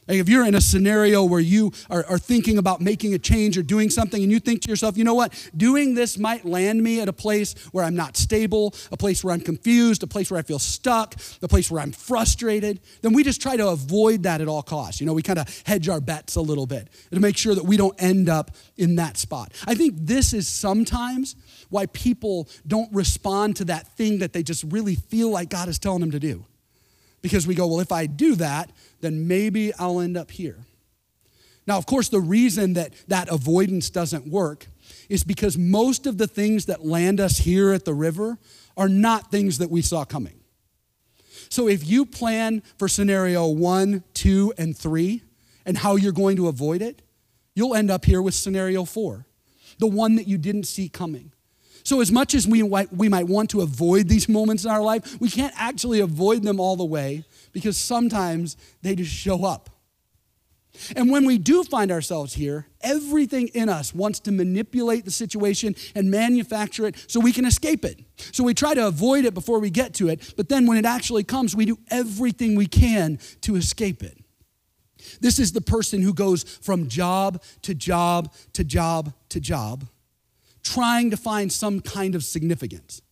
Like 0.09 0.19
if 0.19 0.29
you're 0.29 0.47
in 0.47 0.55
a 0.55 0.61
scenario 0.61 1.25
where 1.25 1.41
you 1.41 1.73
are, 1.91 2.05
are, 2.07 2.19
thinking 2.19 2.59
about 2.59 2.81
making 2.81 3.15
a 3.15 3.19
change 3.19 3.59
or 3.59 3.63
doing 3.63 3.91
something 3.91 4.23
and 4.23 4.31
you 4.31 4.39
think 4.39 4.63
to 4.63 4.69
yourself, 4.69 4.97
you 4.97 5.05
know 5.05 5.15
what, 5.15 5.33
doing 5.57 5.95
this 5.95 6.17
might 6.19 6.45
land 6.45 6.83
me 6.83 7.01
at 7.01 7.09
a 7.09 7.13
place 7.13 7.55
where 7.73 7.85
I'm 7.85 7.97
not 7.97 8.17
stable, 8.17 8.75
a 8.93 8.97
place 8.97 9.25
where 9.25 9.35
I'm 9.35 9.41
confused, 9.41 10.03
a 10.03 10.07
place 10.07 10.31
where 10.31 10.39
I 10.39 10.43
feel 10.43 10.59
stuck, 10.59 11.15
a 11.43 11.49
place 11.49 11.71
where 11.71 11.83
I'm 11.83 11.93
frustrated, 11.93 12.81
then 13.03 13.13
we 13.13 13.25
just 13.25 13.43
try 13.43 13.57
to 13.57 13.69
avoid 13.69 14.23
that 14.25 14.41
at 14.41 14.49
all 14.49 14.63
costs. 14.63 15.01
You 15.01 15.07
know, 15.07 15.13
we 15.13 15.23
kind 15.23 15.39
of 15.39 15.63
hedge 15.67 15.89
our 15.89 16.01
bets 16.01 16.37
a 16.37 16.41
little 16.41 16.67
bit 16.67 16.89
to 17.13 17.21
make 17.21 17.37
sure 17.37 17.55
that 17.55 17.65
we 17.65 17.77
don't 17.77 18.01
end 18.01 18.29
up 18.29 18.53
in 18.77 18.97
that 18.97 19.17
spot. 19.17 19.53
I 19.67 19.75
think 19.75 19.95
this 19.97 20.33
is 20.33 20.47
sometimes 20.49 21.37
why 21.69 21.87
people 21.87 22.49
don't 22.67 22.93
respond 22.93 23.57
to 23.57 23.65
that 23.67 23.89
thing 23.97 24.19
that 24.19 24.33
they 24.33 24.43
just 24.43 24.65
really 24.65 24.95
feel 24.95 25.31
like 25.31 25.51
God 25.51 25.69
is 25.69 25.79
telling 25.79 26.01
them 26.01 26.13
to 26.13 26.21
do. 26.21 26.45
Because 27.23 27.47
we 27.47 27.55
go, 27.55 27.67
well, 27.67 27.81
if 27.81 27.93
I 27.93 28.07
do 28.07 28.35
that, 28.37 28.71
then 29.01 29.27
maybe 29.27 29.73
I'll 29.75 30.01
end 30.01 30.17
up 30.17 30.31
here. 30.31 30.59
Now, 31.67 31.79
of 31.79 31.87
course, 31.87 32.09
the 32.09 32.21
reason 32.21 32.75
that 32.75 32.93
that 33.09 33.29
avoidance 33.29 33.91
doesn't 33.91 34.27
work 34.29 34.69
is 35.09 35.25
because 35.25 35.59
most 35.59 36.07
of 36.07 36.19
the 36.19 36.29
things 36.29 36.67
that 36.67 36.85
land 36.85 37.21
us 37.21 37.39
here 37.39 37.73
at 37.73 37.85
the 37.85 37.95
river 37.95 38.39
are 38.77 38.89
not 38.89 39.31
things 39.31 39.59
that 39.59 39.71
we 39.71 39.83
saw 39.83 40.05
coming. 40.05 40.41
So 41.49 41.69
if 41.69 41.87
you 41.87 42.07
plan 42.07 42.63
for 42.79 42.89
scenario 42.89 43.49
one, 43.49 44.05
two, 44.15 44.53
and 44.59 44.77
three 44.77 45.23
and 45.65 45.79
how 45.79 45.97
you're 45.97 46.13
going 46.13 46.37
to 46.37 46.49
avoid 46.49 46.83
it, 46.83 47.03
you'll 47.55 47.75
end 47.75 47.91
up 47.91 48.05
here 48.05 48.23
with 48.23 48.35
scenario 48.35 48.85
four, 48.85 49.27
the 49.79 49.87
one 49.87 50.17
that 50.17 50.29
you 50.29 50.39
didn't 50.39 50.65
see 50.65 50.89
coming. 50.89 51.33
So, 51.87 52.01
as 52.01 52.11
much 52.11 52.35
as 52.35 52.49
we, 52.49 52.65
we 52.65 53.09
might 53.09 53.29
want 53.29 53.51
to 53.51 53.61
avoid 53.61 54.09
these 54.09 54.29
moments 54.39 54.65
in 54.65 54.71
our 54.73 54.83
life, 54.83 55.21
we 55.21 55.31
can't 55.31 55.55
actually 55.57 56.01
avoid 56.01 56.43
them 56.43 56.59
all 56.59 56.75
the 56.75 56.85
way 56.85 57.23
because 57.53 57.77
sometimes 57.77 58.57
they 58.83 58.97
just 58.97 59.13
show 59.13 59.45
up. 59.45 59.71
And 60.97 61.13
when 61.13 61.25
we 61.25 61.39
do 61.39 61.63
find 61.63 61.93
ourselves 61.93 62.35
here, 62.35 62.67
everything 62.81 63.47
in 63.55 63.69
us 63.69 63.95
wants 63.95 64.19
to 64.21 64.33
manipulate 64.33 65.05
the 65.05 65.13
situation 65.13 65.77
and 65.95 66.11
manufacture 66.11 66.89
it 66.89 66.97
so 67.07 67.21
we 67.21 67.33
can 67.33 67.45
escape 67.45 67.85
it. 67.85 68.01
So 68.33 68.43
we 68.43 68.53
try 68.53 68.75
to 68.75 68.89
avoid 68.89 69.25
it 69.25 69.33
before 69.33 69.61
we 69.61 69.71
get 69.71 69.95
to 69.95 70.09
it, 70.09 70.35
but 70.37 70.49
then 70.49 70.67
when 70.67 70.79
it 70.79 70.87
actually 70.87 71.23
comes, 71.23 71.55
we 71.55 71.67
do 71.67 71.79
everything 71.89 72.57
we 72.57 72.67
can 72.67 73.21
to 73.43 73.55
escape 73.55 74.03
it. 74.03 74.19
This 75.21 75.39
is 75.39 75.53
the 75.53 75.61
person 75.61 76.03
who 76.03 76.13
goes 76.13 76.43
from 76.43 76.89
job 76.89 77.41
to 77.63 77.77
job 77.77 78.35
to 78.55 78.65
job 78.65 79.15
to 79.29 79.39
job, 79.39 79.85
trying 80.67 81.11
to 81.11 81.17
find 81.17 81.53
some 81.53 81.81
kind 81.81 82.15
of 82.15 82.25
significance. 82.25 83.03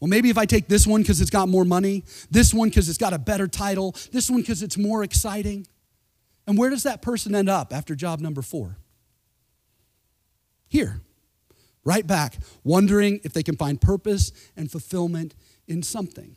Well, 0.00 0.08
maybe 0.08 0.30
if 0.30 0.38
I 0.38 0.44
take 0.46 0.68
this 0.68 0.86
one 0.86 1.02
because 1.02 1.20
it's 1.20 1.30
got 1.30 1.48
more 1.48 1.64
money, 1.64 2.04
this 2.30 2.52
one 2.52 2.68
because 2.68 2.88
it's 2.88 2.98
got 2.98 3.12
a 3.12 3.18
better 3.18 3.48
title, 3.48 3.94
this 4.12 4.30
one 4.30 4.40
because 4.40 4.62
it's 4.62 4.76
more 4.76 5.02
exciting. 5.02 5.66
And 6.46 6.58
where 6.58 6.70
does 6.70 6.82
that 6.84 7.02
person 7.02 7.34
end 7.34 7.48
up 7.48 7.72
after 7.72 7.94
job 7.94 8.20
number 8.20 8.42
four? 8.42 8.76
Here, 10.68 11.00
right 11.84 12.06
back, 12.06 12.36
wondering 12.62 13.20
if 13.24 13.32
they 13.32 13.42
can 13.42 13.56
find 13.56 13.80
purpose 13.80 14.32
and 14.56 14.70
fulfillment 14.70 15.34
in 15.66 15.82
something. 15.82 16.36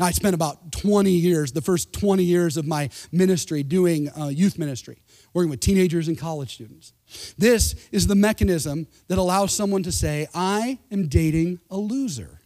Now, 0.00 0.06
I 0.06 0.12
spent 0.12 0.34
about 0.34 0.72
20 0.72 1.10
years, 1.10 1.52
the 1.52 1.60
first 1.60 1.92
20 1.92 2.24
years 2.24 2.56
of 2.56 2.66
my 2.66 2.88
ministry, 3.12 3.62
doing 3.62 4.08
uh, 4.18 4.28
youth 4.28 4.58
ministry, 4.58 5.02
working 5.34 5.50
with 5.50 5.60
teenagers 5.60 6.08
and 6.08 6.16
college 6.16 6.54
students. 6.54 6.94
This 7.36 7.74
is 7.92 8.06
the 8.06 8.14
mechanism 8.14 8.86
that 9.08 9.18
allows 9.18 9.52
someone 9.52 9.82
to 9.82 9.92
say, 9.92 10.26
I 10.34 10.78
am 10.90 11.08
dating 11.08 11.60
a 11.70 11.76
loser. 11.76 12.40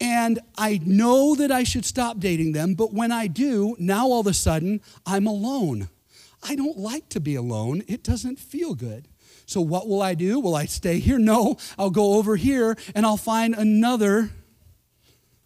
And 0.00 0.38
I 0.56 0.80
know 0.84 1.34
that 1.34 1.50
I 1.50 1.64
should 1.64 1.84
stop 1.84 2.20
dating 2.20 2.52
them, 2.52 2.74
but 2.74 2.94
when 2.94 3.10
I 3.10 3.26
do, 3.26 3.74
now 3.80 4.06
all 4.06 4.20
of 4.20 4.28
a 4.28 4.34
sudden, 4.34 4.80
I'm 5.04 5.26
alone. 5.26 5.88
I 6.48 6.54
don't 6.54 6.78
like 6.78 7.08
to 7.08 7.20
be 7.20 7.34
alone, 7.34 7.82
it 7.88 8.04
doesn't 8.04 8.38
feel 8.38 8.76
good. 8.76 9.08
So, 9.46 9.60
what 9.60 9.88
will 9.88 10.02
I 10.02 10.14
do? 10.14 10.38
Will 10.38 10.54
I 10.54 10.66
stay 10.66 11.00
here? 11.00 11.18
No, 11.18 11.56
I'll 11.76 11.90
go 11.90 12.14
over 12.14 12.36
here 12.36 12.76
and 12.94 13.04
I'll 13.04 13.16
find 13.16 13.56
another 13.56 14.30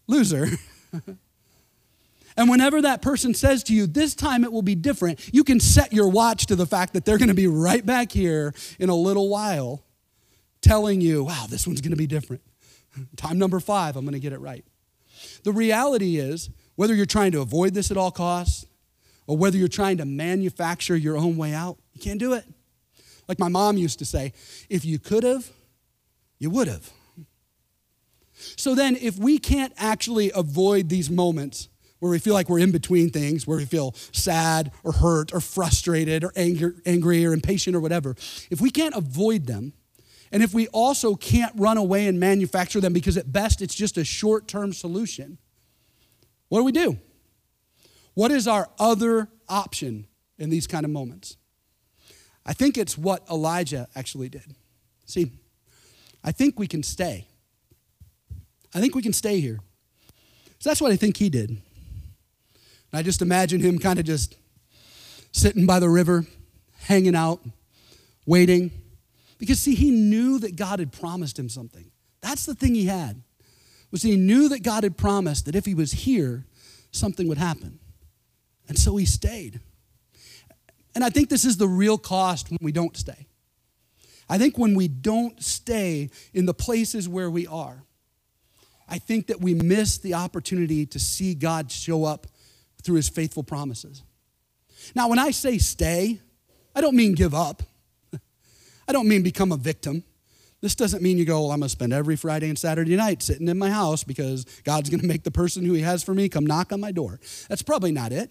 loser. 0.06 0.48
and 2.36 2.48
whenever 2.48 2.82
that 2.82 3.02
person 3.02 3.34
says 3.34 3.62
to 3.64 3.74
you, 3.74 3.86
this 3.86 4.14
time 4.14 4.44
it 4.44 4.52
will 4.52 4.62
be 4.62 4.74
different, 4.74 5.30
you 5.32 5.44
can 5.44 5.60
set 5.60 5.92
your 5.92 6.08
watch 6.08 6.46
to 6.46 6.56
the 6.56 6.66
fact 6.66 6.94
that 6.94 7.04
they're 7.04 7.18
going 7.18 7.28
to 7.28 7.34
be 7.34 7.46
right 7.46 7.84
back 7.84 8.12
here 8.12 8.54
in 8.78 8.88
a 8.88 8.94
little 8.94 9.28
while 9.28 9.82
telling 10.60 11.00
you, 11.00 11.24
wow, 11.24 11.46
this 11.48 11.66
one's 11.66 11.80
going 11.80 11.92
to 11.92 11.96
be 11.96 12.06
different. 12.06 12.42
Time 13.16 13.38
number 13.38 13.60
five, 13.60 13.96
I'm 13.96 14.04
going 14.04 14.14
to 14.14 14.20
get 14.20 14.32
it 14.32 14.40
right. 14.40 14.64
The 15.44 15.52
reality 15.52 16.18
is, 16.18 16.50
whether 16.74 16.94
you're 16.94 17.06
trying 17.06 17.32
to 17.32 17.40
avoid 17.40 17.74
this 17.74 17.90
at 17.90 17.96
all 17.96 18.10
costs 18.10 18.66
or 19.26 19.36
whether 19.36 19.56
you're 19.56 19.68
trying 19.68 19.96
to 19.98 20.04
manufacture 20.04 20.96
your 20.96 21.16
own 21.16 21.36
way 21.36 21.54
out, 21.54 21.78
you 21.92 22.00
can't 22.00 22.18
do 22.18 22.34
it. 22.34 22.44
Like 23.28 23.38
my 23.38 23.48
mom 23.48 23.76
used 23.76 23.98
to 23.98 24.04
say, 24.04 24.32
if 24.68 24.84
you 24.84 24.98
could 24.98 25.24
have, 25.24 25.50
you 26.38 26.50
would 26.50 26.68
have. 26.68 26.90
So 28.36 28.74
then, 28.74 28.96
if 28.96 29.18
we 29.18 29.38
can't 29.38 29.72
actually 29.76 30.30
avoid 30.34 30.88
these 30.88 31.10
moments 31.10 31.68
where 31.98 32.10
we 32.10 32.18
feel 32.18 32.34
like 32.34 32.48
we're 32.48 32.58
in 32.58 32.72
between 32.72 33.10
things, 33.10 33.46
where 33.46 33.56
we 33.56 33.64
feel 33.64 33.94
sad 34.12 34.70
or 34.84 34.92
hurt 34.92 35.32
or 35.32 35.40
frustrated 35.40 36.22
or 36.22 36.32
angry, 36.36 36.72
angry 36.84 37.24
or 37.24 37.32
impatient 37.32 37.74
or 37.74 37.80
whatever, 37.80 38.14
if 38.50 38.60
we 38.60 38.70
can't 38.70 38.94
avoid 38.94 39.46
them, 39.46 39.72
and 40.30 40.42
if 40.42 40.52
we 40.52 40.68
also 40.68 41.14
can't 41.14 41.52
run 41.56 41.78
away 41.78 42.06
and 42.06 42.20
manufacture 42.20 42.80
them 42.80 42.92
because 42.92 43.16
at 43.16 43.32
best 43.32 43.62
it's 43.62 43.74
just 43.74 43.96
a 43.96 44.04
short 44.04 44.46
term 44.46 44.72
solution, 44.72 45.38
what 46.48 46.58
do 46.58 46.64
we 46.64 46.72
do? 46.72 46.98
What 48.14 48.30
is 48.30 48.46
our 48.46 48.68
other 48.78 49.28
option 49.48 50.06
in 50.38 50.50
these 50.50 50.66
kind 50.66 50.84
of 50.84 50.90
moments? 50.90 51.36
I 52.44 52.52
think 52.52 52.78
it's 52.78 52.96
what 52.96 53.28
Elijah 53.30 53.88
actually 53.96 54.28
did. 54.28 54.54
See, 55.04 55.32
I 56.22 56.32
think 56.32 56.58
we 56.58 56.66
can 56.66 56.82
stay. 56.82 57.28
I 58.76 58.80
think 58.80 58.94
we 58.94 59.00
can 59.00 59.14
stay 59.14 59.40
here. 59.40 59.58
So 60.58 60.68
that's 60.68 60.82
what 60.82 60.92
I 60.92 60.96
think 60.96 61.16
he 61.16 61.30
did. 61.30 61.48
And 61.48 61.60
I 62.92 63.02
just 63.02 63.22
imagine 63.22 63.60
him 63.60 63.78
kind 63.78 63.98
of 63.98 64.04
just 64.04 64.36
sitting 65.32 65.64
by 65.64 65.80
the 65.80 65.88
river, 65.88 66.26
hanging 66.80 67.16
out, 67.16 67.40
waiting 68.26 68.70
because, 69.38 69.60
see, 69.60 69.74
he 69.74 69.90
knew 69.90 70.38
that 70.40 70.56
God 70.56 70.78
had 70.78 70.92
promised 70.92 71.38
him 71.38 71.48
something. 71.48 71.90
That's 72.20 72.44
the 72.44 72.54
thing 72.54 72.74
he 72.74 72.84
had. 72.84 73.22
Was 73.90 74.02
he 74.02 74.14
knew 74.16 74.50
that 74.50 74.62
God 74.62 74.82
had 74.82 74.98
promised 74.98 75.46
that 75.46 75.54
if 75.54 75.64
he 75.64 75.74
was 75.74 75.92
here, 75.92 76.44
something 76.90 77.28
would 77.28 77.38
happen. 77.38 77.78
And 78.68 78.78
so 78.78 78.96
he 78.96 79.06
stayed. 79.06 79.60
And 80.94 81.02
I 81.02 81.08
think 81.08 81.30
this 81.30 81.46
is 81.46 81.56
the 81.56 81.68
real 81.68 81.96
cost 81.96 82.50
when 82.50 82.58
we 82.60 82.72
don't 82.72 82.94
stay. 82.94 83.26
I 84.28 84.36
think 84.36 84.58
when 84.58 84.74
we 84.74 84.86
don't 84.88 85.42
stay 85.42 86.10
in 86.34 86.44
the 86.44 86.52
places 86.52 87.08
where 87.08 87.30
we 87.30 87.46
are, 87.46 87.85
I 88.88 88.98
think 88.98 89.26
that 89.28 89.40
we 89.40 89.54
miss 89.54 89.98
the 89.98 90.14
opportunity 90.14 90.86
to 90.86 90.98
see 90.98 91.34
God 91.34 91.70
show 91.70 92.04
up 92.04 92.26
through 92.82 92.96
his 92.96 93.08
faithful 93.08 93.42
promises. 93.42 94.02
Now, 94.94 95.08
when 95.08 95.18
I 95.18 95.30
say 95.30 95.58
stay, 95.58 96.20
I 96.74 96.80
don't 96.80 96.94
mean 96.94 97.14
give 97.14 97.34
up. 97.34 97.62
I 98.88 98.92
don't 98.92 99.08
mean 99.08 99.22
become 99.22 99.50
a 99.50 99.56
victim. 99.56 100.04
This 100.60 100.74
doesn't 100.74 101.02
mean 101.02 101.18
you 101.18 101.24
go, 101.24 101.42
well, 101.42 101.52
I'm 101.52 101.60
going 101.60 101.66
to 101.66 101.70
spend 101.70 101.92
every 101.92 102.16
Friday 102.16 102.48
and 102.48 102.58
Saturday 102.58 102.96
night 102.96 103.22
sitting 103.22 103.48
in 103.48 103.58
my 103.58 103.70
house 103.70 104.04
because 104.04 104.44
God's 104.64 104.90
going 104.90 105.00
to 105.00 105.06
make 105.06 105.22
the 105.22 105.30
person 105.30 105.64
who 105.64 105.72
He 105.74 105.82
has 105.82 106.02
for 106.02 106.14
me 106.14 106.28
come 106.28 106.46
knock 106.46 106.72
on 106.72 106.80
my 106.80 106.92
door. 106.92 107.20
That's 107.48 107.62
probably 107.62 107.92
not 107.92 108.12
it. 108.12 108.30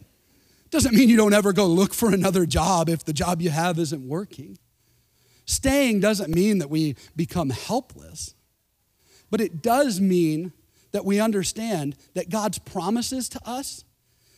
Doesn't 0.69 0.93
mean 0.93 1.09
you 1.09 1.17
don't 1.17 1.33
ever 1.33 1.53
go 1.53 1.65
look 1.65 1.93
for 1.93 2.13
another 2.13 2.45
job 2.45 2.89
if 2.89 3.05
the 3.05 3.13
job 3.13 3.41
you 3.41 3.49
have 3.51 3.79
isn't 3.79 4.07
working. 4.07 4.57
Staying 5.45 6.01
doesn't 6.01 6.33
mean 6.33 6.57
that 6.59 6.69
we 6.69 6.95
become 7.15 7.51
helpless, 7.51 8.34
but 9.29 9.41
it 9.41 9.61
does 9.61 9.99
mean 9.99 10.53
that 10.91 11.05
we 11.05 11.19
understand 11.19 11.95
that 12.13 12.29
God's 12.29 12.59
promises 12.59 13.27
to 13.29 13.39
us, 13.45 13.83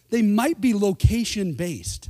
they 0.09 0.21
might 0.21 0.59
be 0.59 0.73
location 0.73 1.53
based. 1.53 2.09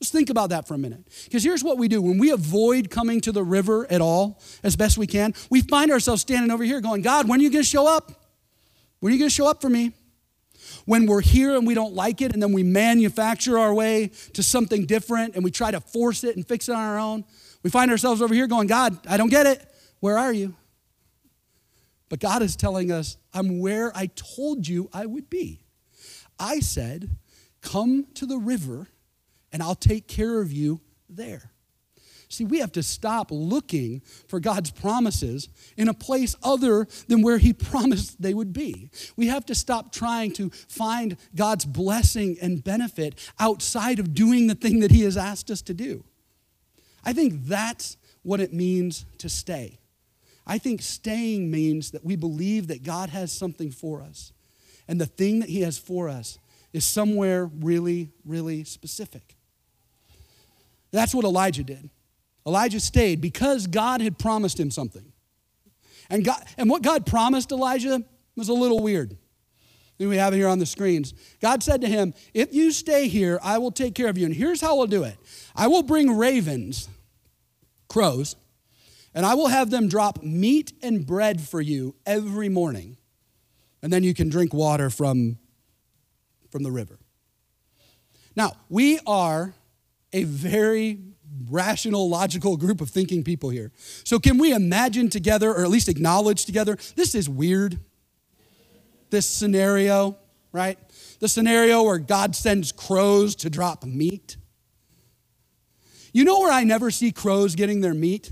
Just 0.00 0.12
think 0.12 0.30
about 0.30 0.50
that 0.50 0.68
for 0.68 0.74
a 0.74 0.78
minute. 0.78 1.00
Because 1.24 1.42
here's 1.42 1.64
what 1.64 1.76
we 1.76 1.88
do 1.88 2.00
when 2.00 2.18
we 2.18 2.30
avoid 2.30 2.88
coming 2.88 3.20
to 3.22 3.32
the 3.32 3.42
river 3.42 3.86
at 3.90 4.00
all, 4.00 4.40
as 4.62 4.76
best 4.76 4.96
we 4.96 5.06
can, 5.06 5.34
we 5.50 5.60
find 5.60 5.90
ourselves 5.90 6.22
standing 6.22 6.50
over 6.50 6.62
here 6.62 6.80
going, 6.80 7.02
God, 7.02 7.28
when 7.28 7.40
are 7.40 7.42
you 7.42 7.50
going 7.50 7.64
to 7.64 7.68
show 7.68 7.86
up? 7.86 8.12
When 9.00 9.10
are 9.10 9.14
you 9.14 9.18
going 9.18 9.28
to 9.28 9.34
show 9.34 9.48
up 9.48 9.60
for 9.60 9.68
me? 9.68 9.92
When 10.84 11.06
we're 11.06 11.20
here 11.20 11.56
and 11.56 11.66
we 11.66 11.74
don't 11.74 11.94
like 11.94 12.20
it, 12.20 12.32
and 12.32 12.42
then 12.42 12.52
we 12.52 12.62
manufacture 12.62 13.58
our 13.58 13.74
way 13.74 14.10
to 14.34 14.42
something 14.42 14.86
different 14.86 15.34
and 15.34 15.44
we 15.44 15.50
try 15.50 15.70
to 15.70 15.80
force 15.80 16.24
it 16.24 16.36
and 16.36 16.46
fix 16.46 16.68
it 16.68 16.72
on 16.72 16.80
our 16.80 16.98
own, 16.98 17.24
we 17.62 17.70
find 17.70 17.90
ourselves 17.90 18.22
over 18.22 18.32
here 18.32 18.46
going, 18.46 18.68
God, 18.68 18.98
I 19.06 19.16
don't 19.16 19.28
get 19.28 19.46
it. 19.46 19.66
Where 20.00 20.16
are 20.16 20.32
you? 20.32 20.54
But 22.08 22.20
God 22.20 22.42
is 22.42 22.56
telling 22.56 22.90
us, 22.90 23.16
I'm 23.34 23.60
where 23.60 23.96
I 23.96 24.06
told 24.36 24.66
you 24.66 24.88
I 24.92 25.06
would 25.06 25.28
be. 25.28 25.60
I 26.38 26.60
said, 26.60 27.10
Come 27.60 28.06
to 28.14 28.24
the 28.24 28.38
river 28.38 28.86
and 29.52 29.62
I'll 29.62 29.74
take 29.74 30.06
care 30.06 30.40
of 30.40 30.52
you 30.52 30.80
there. 31.08 31.50
See, 32.30 32.44
we 32.44 32.58
have 32.58 32.72
to 32.72 32.82
stop 32.82 33.28
looking 33.30 34.02
for 34.28 34.38
God's 34.38 34.70
promises 34.70 35.48
in 35.78 35.88
a 35.88 35.94
place 35.94 36.36
other 36.42 36.86
than 37.08 37.22
where 37.22 37.38
He 37.38 37.52
promised 37.54 38.20
they 38.20 38.34
would 38.34 38.52
be. 38.52 38.90
We 39.16 39.28
have 39.28 39.46
to 39.46 39.54
stop 39.54 39.92
trying 39.92 40.32
to 40.32 40.50
find 40.50 41.16
God's 41.34 41.64
blessing 41.64 42.36
and 42.40 42.62
benefit 42.62 43.18
outside 43.40 43.98
of 43.98 44.14
doing 44.14 44.46
the 44.46 44.54
thing 44.54 44.80
that 44.80 44.90
He 44.90 45.02
has 45.02 45.16
asked 45.16 45.50
us 45.50 45.62
to 45.62 45.74
do. 45.74 46.04
I 47.04 47.12
think 47.12 47.44
that's 47.44 47.96
what 48.22 48.40
it 48.40 48.52
means 48.52 49.06
to 49.18 49.28
stay. 49.28 49.78
I 50.48 50.56
think 50.56 50.80
staying 50.80 51.50
means 51.50 51.90
that 51.90 52.04
we 52.04 52.16
believe 52.16 52.68
that 52.68 52.82
God 52.82 53.10
has 53.10 53.30
something 53.30 53.70
for 53.70 54.02
us. 54.02 54.32
And 54.88 54.98
the 54.98 55.06
thing 55.06 55.40
that 55.40 55.50
He 55.50 55.60
has 55.60 55.76
for 55.76 56.08
us 56.08 56.38
is 56.72 56.86
somewhere 56.86 57.44
really, 57.44 58.10
really 58.24 58.64
specific. 58.64 59.36
That's 60.90 61.14
what 61.14 61.26
Elijah 61.26 61.64
did. 61.64 61.90
Elijah 62.46 62.80
stayed 62.80 63.20
because 63.20 63.66
God 63.66 64.00
had 64.00 64.18
promised 64.18 64.58
him 64.58 64.70
something. 64.70 65.12
And, 66.08 66.24
God, 66.24 66.42
and 66.56 66.70
what 66.70 66.80
God 66.80 67.04
promised 67.04 67.52
Elijah 67.52 68.02
was 68.36 68.48
a 68.48 68.54
little 68.54 68.80
weird. 68.80 69.18
We 69.98 70.16
have 70.16 70.32
it 70.32 70.36
here 70.36 70.48
on 70.48 70.58
the 70.58 70.66
screens. 70.66 71.12
God 71.42 71.62
said 71.62 71.82
to 71.82 71.88
him, 71.88 72.14
If 72.32 72.54
you 72.54 72.70
stay 72.70 73.08
here, 73.08 73.38
I 73.42 73.58
will 73.58 73.72
take 73.72 73.94
care 73.94 74.08
of 74.08 74.16
you. 74.16 74.24
And 74.24 74.34
here's 74.34 74.60
how 74.60 74.78
I'll 74.78 74.86
do 74.86 75.02
it 75.02 75.18
I 75.54 75.66
will 75.66 75.82
bring 75.82 76.16
ravens, 76.16 76.88
crows, 77.88 78.36
and 79.18 79.26
I 79.26 79.34
will 79.34 79.48
have 79.48 79.70
them 79.70 79.88
drop 79.88 80.22
meat 80.22 80.72
and 80.80 81.04
bread 81.04 81.40
for 81.40 81.60
you 81.60 81.96
every 82.06 82.48
morning. 82.48 82.98
And 83.82 83.92
then 83.92 84.04
you 84.04 84.14
can 84.14 84.28
drink 84.28 84.54
water 84.54 84.90
from, 84.90 85.38
from 86.52 86.62
the 86.62 86.70
river. 86.70 87.00
Now, 88.36 88.52
we 88.68 89.00
are 89.08 89.54
a 90.12 90.22
very 90.22 91.00
rational, 91.50 92.08
logical 92.08 92.56
group 92.56 92.80
of 92.80 92.90
thinking 92.90 93.24
people 93.24 93.50
here. 93.50 93.72
So, 94.04 94.20
can 94.20 94.38
we 94.38 94.52
imagine 94.52 95.10
together, 95.10 95.50
or 95.50 95.64
at 95.64 95.70
least 95.70 95.88
acknowledge 95.88 96.44
together, 96.44 96.78
this 96.94 97.16
is 97.16 97.28
weird? 97.28 97.80
This 99.10 99.26
scenario, 99.26 100.16
right? 100.52 100.78
The 101.18 101.28
scenario 101.28 101.82
where 101.82 101.98
God 101.98 102.36
sends 102.36 102.70
crows 102.70 103.34
to 103.34 103.50
drop 103.50 103.84
meat. 103.84 104.36
You 106.12 106.22
know 106.22 106.38
where 106.38 106.52
I 106.52 106.62
never 106.62 106.92
see 106.92 107.10
crows 107.10 107.56
getting 107.56 107.80
their 107.80 107.94
meat? 107.94 108.30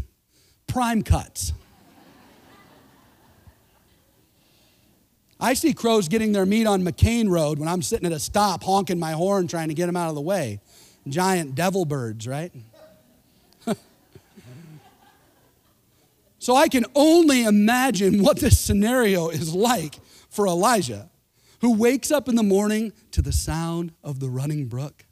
Prime 0.66 1.02
cuts. 1.02 1.52
I 5.38 5.54
see 5.54 5.74
crows 5.74 6.08
getting 6.08 6.32
their 6.32 6.46
meat 6.46 6.66
on 6.66 6.82
McCain 6.82 7.28
Road 7.28 7.58
when 7.58 7.68
I'm 7.68 7.82
sitting 7.82 8.06
at 8.06 8.12
a 8.12 8.18
stop 8.18 8.64
honking 8.64 8.98
my 8.98 9.12
horn 9.12 9.48
trying 9.48 9.68
to 9.68 9.74
get 9.74 9.86
them 9.86 9.96
out 9.96 10.08
of 10.08 10.14
the 10.14 10.20
way. 10.20 10.60
Giant 11.08 11.54
devil 11.54 11.84
birds, 11.84 12.26
right? 12.26 12.52
so 16.38 16.56
I 16.56 16.68
can 16.68 16.86
only 16.94 17.44
imagine 17.44 18.22
what 18.22 18.40
this 18.40 18.58
scenario 18.58 19.28
is 19.28 19.54
like 19.54 19.96
for 20.30 20.46
Elijah, 20.46 21.10
who 21.60 21.74
wakes 21.74 22.10
up 22.10 22.28
in 22.28 22.34
the 22.34 22.42
morning 22.42 22.92
to 23.10 23.20
the 23.20 23.32
sound 23.32 23.92
of 24.02 24.20
the 24.20 24.30
running 24.30 24.66
brook 24.66 25.04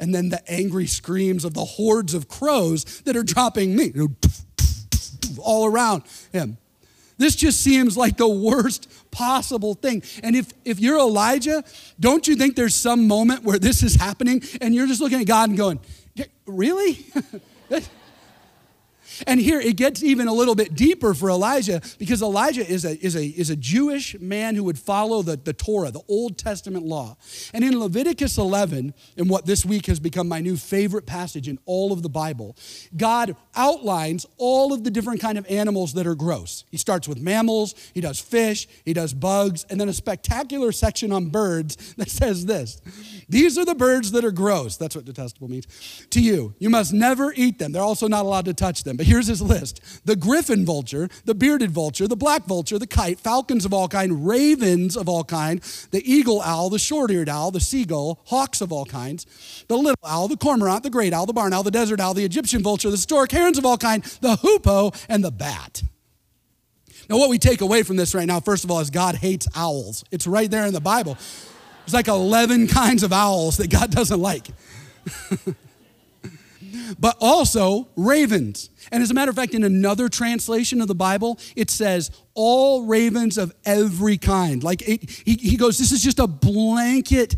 and 0.00 0.14
then 0.14 0.28
the 0.28 0.50
angry 0.50 0.86
screams 0.86 1.44
of 1.44 1.54
the 1.54 1.64
hordes 1.64 2.14
of 2.14 2.28
crows 2.28 2.84
that 3.02 3.16
are 3.16 3.22
dropping 3.22 3.74
meat 3.74 3.96
all 5.38 5.66
around 5.66 6.02
him. 6.32 6.58
This 7.16 7.34
just 7.34 7.60
seems 7.60 7.96
like 7.96 8.16
the 8.16 8.28
worst 8.28 8.88
possible 9.10 9.74
thing. 9.74 10.04
And 10.22 10.36
if, 10.36 10.52
if 10.64 10.78
you're 10.78 10.98
Elijah, 10.98 11.64
don't 11.98 12.28
you 12.28 12.36
think 12.36 12.54
there's 12.54 12.76
some 12.76 13.08
moment 13.08 13.42
where 13.42 13.58
this 13.58 13.82
is 13.82 13.96
happening 13.96 14.42
and 14.60 14.72
you're 14.72 14.86
just 14.86 15.00
looking 15.00 15.20
at 15.20 15.26
God 15.26 15.48
and 15.48 15.58
going, 15.58 15.80
Really? 16.46 17.06
And 19.26 19.40
here 19.40 19.60
it 19.60 19.76
gets 19.76 20.02
even 20.02 20.28
a 20.28 20.32
little 20.32 20.54
bit 20.54 20.74
deeper 20.74 21.14
for 21.14 21.30
Elijah 21.30 21.80
because 21.98 22.22
Elijah 22.22 22.66
is 22.66 22.84
a, 22.84 22.98
is 23.04 23.16
a, 23.16 23.24
is 23.24 23.50
a 23.50 23.56
Jewish 23.56 24.18
man 24.20 24.54
who 24.54 24.64
would 24.64 24.78
follow 24.78 25.22
the, 25.22 25.36
the 25.36 25.52
Torah, 25.52 25.90
the 25.90 26.02
Old 26.08 26.38
Testament 26.38 26.84
law. 26.84 27.16
And 27.52 27.64
in 27.64 27.78
Leviticus 27.78 28.38
11, 28.38 28.94
in 29.16 29.28
what 29.28 29.46
this 29.46 29.64
week 29.64 29.86
has 29.86 30.00
become 30.00 30.28
my 30.28 30.40
new 30.40 30.56
favorite 30.56 31.06
passage 31.06 31.48
in 31.48 31.58
all 31.66 31.92
of 31.92 32.02
the 32.02 32.08
Bible, 32.08 32.56
God 32.96 33.36
outlines 33.54 34.26
all 34.36 34.72
of 34.72 34.84
the 34.84 34.90
different 34.90 35.20
kind 35.20 35.38
of 35.38 35.46
animals 35.50 35.94
that 35.94 36.06
are 36.06 36.14
gross. 36.14 36.64
He 36.70 36.76
starts 36.76 37.08
with 37.08 37.20
mammals, 37.20 37.74
he 37.94 38.00
does 38.00 38.20
fish, 38.20 38.68
he 38.84 38.92
does 38.92 39.12
bugs, 39.12 39.64
and 39.70 39.80
then 39.80 39.88
a 39.88 39.92
spectacular 39.92 40.72
section 40.72 41.12
on 41.12 41.26
birds 41.26 41.94
that 41.96 42.10
says 42.10 42.46
this. 42.46 42.80
These 43.28 43.58
are 43.58 43.64
the 43.64 43.74
birds 43.74 44.12
that 44.12 44.24
are 44.24 44.30
gross. 44.30 44.76
That's 44.76 44.96
what 44.96 45.04
detestable 45.04 45.48
means. 45.48 45.66
To 46.10 46.20
you, 46.20 46.54
you 46.58 46.70
must 46.70 46.92
never 46.92 47.32
eat 47.34 47.58
them. 47.58 47.72
They're 47.72 47.82
also 47.82 48.08
not 48.08 48.24
allowed 48.24 48.46
to 48.46 48.54
touch 48.54 48.84
them. 48.84 48.96
But 48.96 49.06
here's 49.08 49.26
his 49.26 49.42
list 49.42 49.80
the 50.04 50.14
griffon 50.14 50.64
vulture, 50.64 51.08
the 51.24 51.34
bearded 51.34 51.70
vulture, 51.70 52.06
the 52.06 52.16
black 52.16 52.44
vulture, 52.44 52.78
the 52.78 52.86
kite, 52.86 53.18
falcons 53.18 53.64
of 53.64 53.72
all 53.72 53.88
kind, 53.88 54.26
ravens 54.26 54.96
of 54.96 55.08
all 55.08 55.24
kind, 55.24 55.60
the 55.90 56.02
eagle 56.10 56.40
owl, 56.42 56.70
the 56.70 56.78
short 56.78 57.10
eared 57.10 57.28
owl, 57.28 57.50
the 57.50 57.60
seagull, 57.60 58.20
hawks 58.26 58.60
of 58.60 58.70
all 58.70 58.84
kinds, 58.84 59.64
the 59.68 59.76
little 59.76 59.98
owl, 60.04 60.28
the 60.28 60.36
cormorant, 60.36 60.82
the 60.82 60.90
great 60.90 61.12
owl, 61.12 61.26
the 61.26 61.32
barn 61.32 61.52
owl, 61.52 61.62
the 61.62 61.70
desert 61.70 62.00
owl, 62.00 62.14
the 62.14 62.24
Egyptian 62.24 62.62
vulture, 62.62 62.90
the 62.90 62.96
stork, 62.96 63.32
herons 63.32 63.58
of 63.58 63.64
all 63.64 63.78
kind, 63.78 64.04
the 64.20 64.36
hoopoe, 64.36 64.92
and 65.08 65.24
the 65.24 65.32
bat. 65.32 65.82
Now, 67.08 67.16
what 67.16 67.30
we 67.30 67.38
take 67.38 67.62
away 67.62 67.82
from 67.82 67.96
this 67.96 68.14
right 68.14 68.26
now, 68.26 68.38
first 68.38 68.64
of 68.64 68.70
all, 68.70 68.80
is 68.80 68.90
God 68.90 69.14
hates 69.14 69.48
owls. 69.56 70.04
It's 70.10 70.26
right 70.26 70.50
there 70.50 70.66
in 70.66 70.74
the 70.74 70.80
Bible. 70.80 71.16
There's 71.86 71.94
like 71.94 72.08
11 72.08 72.66
kinds 72.68 73.02
of 73.02 73.14
owls 73.14 73.56
that 73.56 73.70
God 73.70 73.90
doesn't 73.90 74.20
like. 74.20 74.48
but 76.98 77.16
also 77.20 77.88
ravens. 77.96 78.70
And 78.90 79.02
as 79.02 79.10
a 79.10 79.14
matter 79.14 79.30
of 79.30 79.36
fact, 79.36 79.54
in 79.54 79.64
another 79.64 80.08
translation 80.08 80.80
of 80.80 80.88
the 80.88 80.94
Bible, 80.94 81.38
it 81.56 81.70
says, 81.70 82.10
all 82.34 82.86
ravens 82.86 83.38
of 83.38 83.52
every 83.64 84.18
kind. 84.18 84.62
Like 84.62 84.82
it, 84.88 85.10
he, 85.10 85.34
he 85.34 85.56
goes, 85.56 85.78
this 85.78 85.92
is 85.92 86.02
just 86.02 86.18
a 86.18 86.26
blanket 86.26 87.36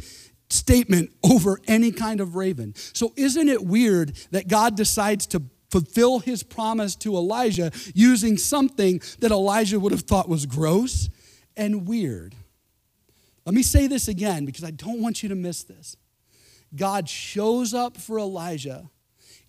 statement 0.48 1.10
over 1.22 1.60
any 1.66 1.92
kind 1.92 2.20
of 2.20 2.36
raven. 2.36 2.74
So 2.76 3.12
isn't 3.16 3.48
it 3.48 3.64
weird 3.64 4.16
that 4.30 4.48
God 4.48 4.76
decides 4.76 5.26
to 5.28 5.42
fulfill 5.70 6.18
his 6.18 6.42
promise 6.42 6.96
to 6.96 7.16
Elijah 7.16 7.70
using 7.94 8.36
something 8.36 9.00
that 9.20 9.30
Elijah 9.30 9.78
would 9.78 9.92
have 9.92 10.02
thought 10.02 10.28
was 10.28 10.46
gross 10.46 11.08
and 11.56 11.86
weird? 11.86 12.34
Let 13.46 13.54
me 13.54 13.62
say 13.62 13.86
this 13.86 14.08
again 14.08 14.44
because 14.44 14.64
I 14.64 14.70
don't 14.70 15.00
want 15.00 15.22
you 15.22 15.28
to 15.28 15.34
miss 15.34 15.62
this. 15.62 15.96
God 16.74 17.08
shows 17.08 17.74
up 17.74 17.96
for 17.96 18.18
Elijah 18.18 18.90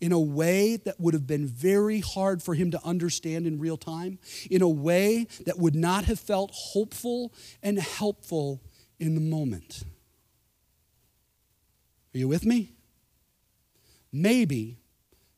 in 0.01 0.11
a 0.11 0.19
way 0.19 0.77
that 0.77 0.99
would 0.99 1.13
have 1.13 1.27
been 1.27 1.45
very 1.45 1.99
hard 1.99 2.41
for 2.41 2.55
him 2.55 2.71
to 2.71 2.83
understand 2.83 3.45
in 3.45 3.59
real 3.59 3.77
time, 3.77 4.17
in 4.49 4.63
a 4.63 4.67
way 4.67 5.27
that 5.45 5.59
would 5.59 5.75
not 5.75 6.05
have 6.05 6.19
felt 6.19 6.49
hopeful 6.51 7.31
and 7.61 7.79
helpful 7.79 8.61
in 8.99 9.13
the 9.13 9.21
moment. 9.21 9.83
Are 12.13 12.17
you 12.17 12.27
with 12.27 12.45
me? 12.45 12.73
Maybe 14.11 14.79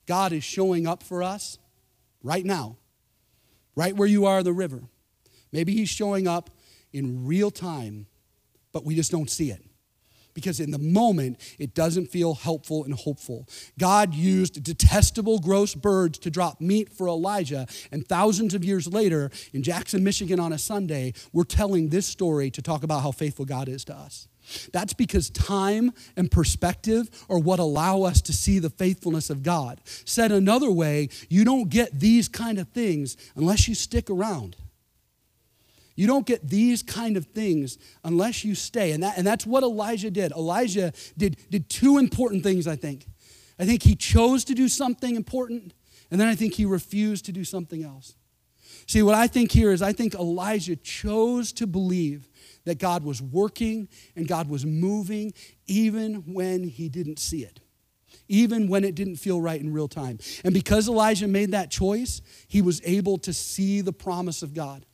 God 0.08 0.32
is 0.32 0.44
showing 0.44 0.88
up 0.88 1.04
for 1.04 1.22
us 1.22 1.60
right 2.24 2.46
now, 2.46 2.78
right 3.76 3.96
where 3.96 4.08
you 4.08 4.26
are 4.26 4.40
in 4.40 4.46
the 4.46 4.54
river. 4.54 4.82
Maybe 5.52 5.74
He's 5.74 5.90
showing 5.90 6.26
up 6.26 6.50
in 6.94 7.28
real 7.28 7.52
time, 7.52 8.08
but 8.72 8.86
we 8.86 8.96
just 8.96 9.12
don't 9.12 9.30
see 9.30 9.52
it 9.52 9.62
because 10.34 10.60
in 10.60 10.72
the 10.72 10.80
moment 10.80 11.40
it 11.60 11.74
doesn't 11.74 12.08
feel 12.08 12.36
helpful 12.36 12.84
and 12.84 12.94
hopeful. 12.94 13.48
God 13.78 14.14
used 14.14 14.64
detestable, 14.64 15.40
gross 15.40 15.76
birds 15.76 16.20
to 16.20 16.30
drop 16.30 16.62
meat 16.62 16.92
for 16.92 17.08
Elijah, 17.08 17.68
and 17.92 18.08
thousands 18.08 18.54
of 18.54 18.64
years 18.64 18.88
later 18.88 19.32
in 19.54 19.64
Jackson, 19.64 20.04
Michigan 20.04 20.40
on 20.40 20.54
a 20.54 20.58
Sunday, 20.58 21.14
we're 21.32 21.44
telling 21.44 21.90
this 21.90 22.06
story 22.06 22.50
to 22.52 22.62
talk 22.62 22.84
about 22.84 23.04
how 23.04 23.12
faithful 23.12 23.46
God 23.46 23.70
is 23.70 23.84
to 23.86 23.96
us. 23.96 24.28
That's 24.72 24.94
because 24.94 25.30
time 25.30 25.94
and 26.18 26.30
perspective 26.30 27.10
are 27.30 27.40
what 27.40 27.60
allow 27.60 28.04
us 28.04 28.22
to 28.24 28.34
see 28.34 28.60
the 28.60 28.70
faithfulness 28.70 29.30
of 29.30 29.44
God. 29.44 29.82
Said 29.86 30.32
another 30.32 30.72
way, 30.72 31.10
you 31.30 31.46
don't 31.46 31.70
get 31.70 32.00
these 32.00 32.28
kind 32.28 32.60
of 32.60 32.68
things 32.70 33.16
unless 33.36 33.68
you 33.68 33.76
stick 33.76 34.10
around. 34.10 34.56
You 35.96 36.08
don't 36.08 36.26
get 36.26 36.48
these 36.48 36.82
kind 36.82 37.18
of 37.18 37.26
things 37.26 37.78
unless 38.04 38.44
you 38.44 38.56
stay. 38.56 38.92
And, 38.92 39.04
that, 39.04 39.18
and 39.18 39.26
that's 39.26 39.46
what 39.46 39.64
Elijah 39.64 40.10
did. 40.10 40.32
Elijah 40.32 40.92
did, 41.18 41.38
did 41.50 41.70
two 41.70 41.98
important 41.98 42.44
things, 42.44 42.68
I 42.68 42.76
think. 42.76 43.06
I 43.60 43.66
think 43.66 43.84
he 43.84 43.96
chose 43.96 44.44
to 44.46 44.56
do 44.56 44.68
something 44.68 45.16
important, 45.16 45.74
and 46.10 46.20
then 46.20 46.28
I 46.28 46.36
think 46.36 46.56
he 46.56 46.66
refused 46.66 47.26
to 47.26 47.32
do 47.32 47.44
something 47.44 47.84
else. 47.84 48.16
See, 48.88 49.04
what 49.04 49.16
I 49.16 49.28
think 49.28 49.52
here 49.52 49.72
is 49.72 49.82
I 49.82 49.94
think 49.94 50.16
Elijah 50.16 50.76
chose 50.76 51.54
to 51.54 51.68
believe 51.68 52.28
that 52.66 52.80
God 52.80 53.04
was 53.04 53.22
working 53.22 53.88
and 54.16 54.28
God 54.28 54.50
was 54.50 54.66
moving 54.66 55.34
even 55.68 56.34
when 56.34 56.64
he 56.64 56.90
didn't 56.90 57.20
see 57.20 57.44
it, 57.44 57.62
even 58.28 58.68
when 58.68 58.84
it 58.84 58.96
didn't 58.96 59.18
feel 59.18 59.40
right 59.40 59.62
in 59.62 59.72
real 59.72 59.88
time. 59.88 60.18
And 60.44 60.54
because 60.54 60.88
Elijah 60.88 61.28
made 61.28 61.52
that 61.52 61.72
choice, 61.72 62.22
he 62.48 62.62
was 62.62 62.82
able 62.84 63.18
to 63.20 63.34
see 63.34 63.82
the 63.82 63.94
promise 63.94 64.44
of 64.44 64.54
God. 64.54 64.86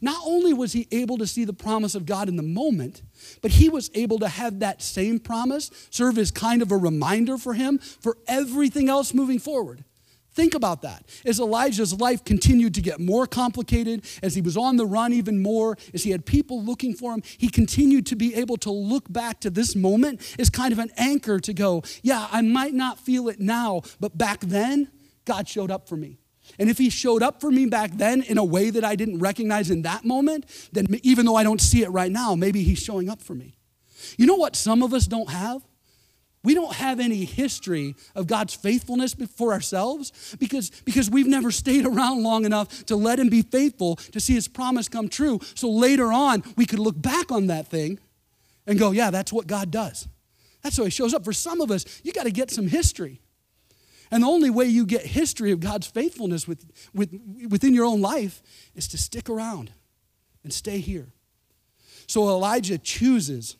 Not 0.00 0.20
only 0.24 0.52
was 0.52 0.72
he 0.72 0.86
able 0.90 1.18
to 1.18 1.26
see 1.26 1.44
the 1.44 1.52
promise 1.52 1.94
of 1.94 2.06
God 2.06 2.28
in 2.28 2.36
the 2.36 2.42
moment, 2.42 3.02
but 3.42 3.52
he 3.52 3.68
was 3.68 3.90
able 3.94 4.18
to 4.20 4.28
have 4.28 4.60
that 4.60 4.82
same 4.82 5.18
promise 5.18 5.70
serve 5.90 6.18
as 6.18 6.30
kind 6.30 6.62
of 6.62 6.72
a 6.72 6.76
reminder 6.76 7.38
for 7.38 7.54
him 7.54 7.78
for 7.78 8.16
everything 8.26 8.88
else 8.88 9.14
moving 9.14 9.38
forward. 9.38 9.84
Think 10.38 10.54
about 10.54 10.82
that. 10.82 11.04
As 11.26 11.40
Elijah's 11.40 11.98
life 11.98 12.24
continued 12.24 12.74
to 12.74 12.80
get 12.80 13.00
more 13.00 13.26
complicated, 13.26 14.04
as 14.22 14.36
he 14.36 14.40
was 14.40 14.56
on 14.56 14.76
the 14.76 14.86
run 14.86 15.12
even 15.12 15.42
more, 15.42 15.76
as 15.92 16.04
he 16.04 16.12
had 16.12 16.24
people 16.24 16.62
looking 16.62 16.94
for 16.94 17.12
him, 17.12 17.24
he 17.38 17.48
continued 17.48 18.06
to 18.06 18.14
be 18.14 18.36
able 18.36 18.56
to 18.58 18.70
look 18.70 19.12
back 19.12 19.40
to 19.40 19.50
this 19.50 19.74
moment 19.74 20.20
as 20.38 20.48
kind 20.48 20.72
of 20.72 20.78
an 20.78 20.92
anchor 20.96 21.40
to 21.40 21.52
go, 21.52 21.82
yeah, 22.02 22.28
I 22.30 22.42
might 22.42 22.72
not 22.72 23.00
feel 23.00 23.28
it 23.28 23.40
now, 23.40 23.82
but 23.98 24.16
back 24.16 24.38
then, 24.40 24.92
God 25.24 25.48
showed 25.48 25.72
up 25.72 25.88
for 25.88 25.96
me. 25.96 26.18
And 26.58 26.70
if 26.70 26.78
he 26.78 26.90
showed 26.90 27.22
up 27.22 27.40
for 27.40 27.50
me 27.50 27.66
back 27.66 27.92
then 27.92 28.22
in 28.22 28.38
a 28.38 28.44
way 28.44 28.70
that 28.70 28.84
I 28.84 28.96
didn't 28.96 29.18
recognize 29.18 29.70
in 29.70 29.82
that 29.82 30.04
moment, 30.04 30.46
then 30.72 30.86
even 31.02 31.26
though 31.26 31.36
I 31.36 31.42
don't 31.42 31.60
see 31.60 31.82
it 31.82 31.88
right 31.88 32.10
now, 32.10 32.34
maybe 32.34 32.62
he's 32.62 32.78
showing 32.78 33.08
up 33.08 33.22
for 33.22 33.34
me. 33.34 33.54
You 34.16 34.26
know 34.26 34.36
what 34.36 34.56
some 34.56 34.82
of 34.82 34.94
us 34.94 35.06
don't 35.06 35.30
have? 35.30 35.62
We 36.44 36.54
don't 36.54 36.74
have 36.74 37.00
any 37.00 37.24
history 37.24 37.96
of 38.14 38.26
God's 38.26 38.54
faithfulness 38.54 39.14
for 39.36 39.52
ourselves 39.52 40.36
because, 40.38 40.70
because 40.84 41.10
we've 41.10 41.26
never 41.26 41.50
stayed 41.50 41.84
around 41.84 42.22
long 42.22 42.44
enough 42.44 42.86
to 42.86 42.96
let 42.96 43.18
Him 43.18 43.28
be 43.28 43.42
faithful 43.42 43.96
to 43.96 44.20
see 44.20 44.34
His 44.34 44.46
promise 44.46 44.88
come 44.88 45.08
true. 45.08 45.40
So 45.54 45.68
later 45.68 46.12
on, 46.12 46.44
we 46.56 46.64
could 46.64 46.78
look 46.78 47.00
back 47.00 47.32
on 47.32 47.48
that 47.48 47.66
thing 47.66 47.98
and 48.66 48.78
go, 48.78 48.92
yeah, 48.92 49.10
that's 49.10 49.32
what 49.32 49.46
God 49.46 49.70
does. 49.70 50.06
That's 50.62 50.76
how 50.76 50.84
He 50.84 50.90
shows 50.90 51.12
up. 51.12 51.24
For 51.24 51.32
some 51.32 51.60
of 51.60 51.70
us, 51.70 51.84
you 52.04 52.12
got 52.12 52.24
to 52.24 52.30
get 52.30 52.50
some 52.50 52.68
history. 52.68 53.20
And 54.10 54.22
the 54.22 54.28
only 54.28 54.50
way 54.50 54.66
you 54.66 54.86
get 54.86 55.04
history 55.04 55.52
of 55.52 55.60
God's 55.60 55.86
faithfulness 55.86 56.48
with, 56.48 56.64
with, 56.94 57.18
within 57.48 57.74
your 57.74 57.84
own 57.84 58.00
life 58.00 58.42
is 58.74 58.88
to 58.88 58.98
stick 58.98 59.28
around 59.28 59.72
and 60.42 60.52
stay 60.52 60.78
here. 60.78 61.08
So 62.06 62.28
Elijah 62.28 62.78
chooses 62.78 63.56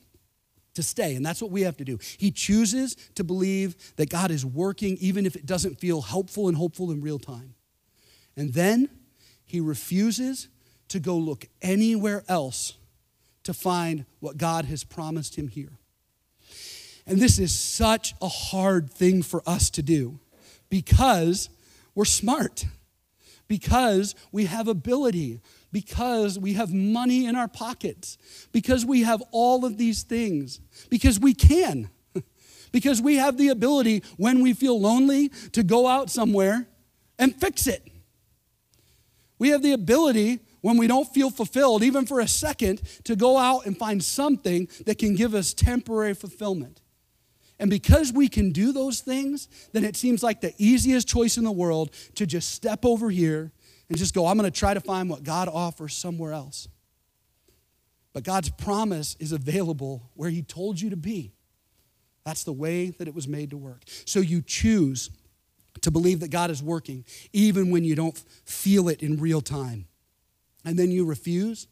to 0.74 0.82
stay. 0.82 1.16
And 1.16 1.26
that's 1.26 1.42
what 1.42 1.50
we 1.50 1.62
have 1.62 1.76
to 1.78 1.84
do. 1.84 1.98
He 2.18 2.30
chooses 2.30 2.94
to 3.16 3.24
believe 3.24 3.76
that 3.96 4.08
God 4.08 4.30
is 4.30 4.46
working, 4.46 4.96
even 5.00 5.26
if 5.26 5.36
it 5.36 5.44
doesn't 5.44 5.80
feel 5.80 6.00
helpful 6.00 6.48
and 6.48 6.56
hopeful 6.56 6.90
in 6.90 7.00
real 7.00 7.18
time. 7.18 7.54
And 8.36 8.54
then 8.54 8.88
he 9.44 9.60
refuses 9.60 10.48
to 10.88 11.00
go 11.00 11.16
look 11.16 11.46
anywhere 11.60 12.24
else 12.28 12.74
to 13.42 13.52
find 13.52 14.04
what 14.20 14.36
God 14.36 14.66
has 14.66 14.84
promised 14.84 15.36
him 15.36 15.48
here. 15.48 15.72
And 17.06 17.18
this 17.18 17.38
is 17.38 17.52
such 17.58 18.14
a 18.22 18.28
hard 18.28 18.90
thing 18.90 19.22
for 19.22 19.42
us 19.46 19.70
to 19.70 19.82
do 19.82 20.20
because 20.70 21.48
we're 21.94 22.04
smart, 22.04 22.64
because 23.46 24.14
we 24.30 24.44
have 24.46 24.68
ability, 24.68 25.40
because 25.72 26.38
we 26.38 26.54
have 26.54 26.72
money 26.72 27.26
in 27.26 27.36
our 27.36 27.48
pockets, 27.48 28.18
because 28.52 28.86
we 28.86 29.02
have 29.02 29.22
all 29.30 29.64
of 29.64 29.78
these 29.78 30.02
things, 30.02 30.60
because 30.90 31.18
we 31.18 31.34
can, 31.34 31.90
because 32.72 33.02
we 33.02 33.16
have 33.16 33.36
the 33.36 33.48
ability 33.48 34.02
when 34.16 34.42
we 34.42 34.52
feel 34.52 34.80
lonely 34.80 35.28
to 35.52 35.62
go 35.62 35.86
out 35.86 36.10
somewhere 36.10 36.66
and 37.18 37.34
fix 37.34 37.66
it. 37.66 37.86
We 39.38 39.50
have 39.50 39.62
the 39.62 39.72
ability 39.72 40.40
when 40.60 40.76
we 40.76 40.86
don't 40.86 41.08
feel 41.08 41.30
fulfilled, 41.30 41.82
even 41.82 42.06
for 42.06 42.20
a 42.20 42.28
second, 42.28 42.82
to 43.04 43.14
go 43.14 43.38
out 43.38 43.66
and 43.66 43.76
find 43.78 44.02
something 44.02 44.68
that 44.86 44.98
can 44.98 45.14
give 45.14 45.34
us 45.34 45.54
temporary 45.54 46.14
fulfillment. 46.14 46.80
And 47.60 47.70
because 47.70 48.12
we 48.12 48.28
can 48.28 48.52
do 48.52 48.72
those 48.72 49.00
things, 49.00 49.48
then 49.72 49.84
it 49.84 49.96
seems 49.96 50.22
like 50.22 50.40
the 50.40 50.54
easiest 50.58 51.08
choice 51.08 51.36
in 51.36 51.44
the 51.44 51.52
world 51.52 51.90
to 52.14 52.26
just 52.26 52.50
step 52.50 52.84
over 52.84 53.10
here 53.10 53.52
and 53.88 53.98
just 53.98 54.14
go, 54.14 54.26
I'm 54.26 54.38
going 54.38 54.50
to 54.50 54.56
try 54.56 54.74
to 54.74 54.80
find 54.80 55.10
what 55.10 55.24
God 55.24 55.48
offers 55.48 55.96
somewhere 55.96 56.32
else. 56.32 56.68
But 58.12 58.22
God's 58.22 58.50
promise 58.50 59.16
is 59.18 59.32
available 59.32 60.10
where 60.14 60.30
He 60.30 60.42
told 60.42 60.80
you 60.80 60.90
to 60.90 60.96
be. 60.96 61.32
That's 62.24 62.44
the 62.44 62.52
way 62.52 62.90
that 62.90 63.08
it 63.08 63.14
was 63.14 63.26
made 63.26 63.50
to 63.50 63.56
work. 63.56 63.82
So 64.04 64.20
you 64.20 64.42
choose 64.42 65.10
to 65.80 65.90
believe 65.90 66.20
that 66.20 66.30
God 66.30 66.50
is 66.50 66.62
working, 66.62 67.04
even 67.32 67.70
when 67.70 67.84
you 67.84 67.94
don't 67.94 68.16
feel 68.44 68.88
it 68.88 69.02
in 69.02 69.18
real 69.18 69.40
time. 69.40 69.86
And 70.64 70.78
then 70.78 70.90
you 70.90 71.04
refuse 71.04 71.68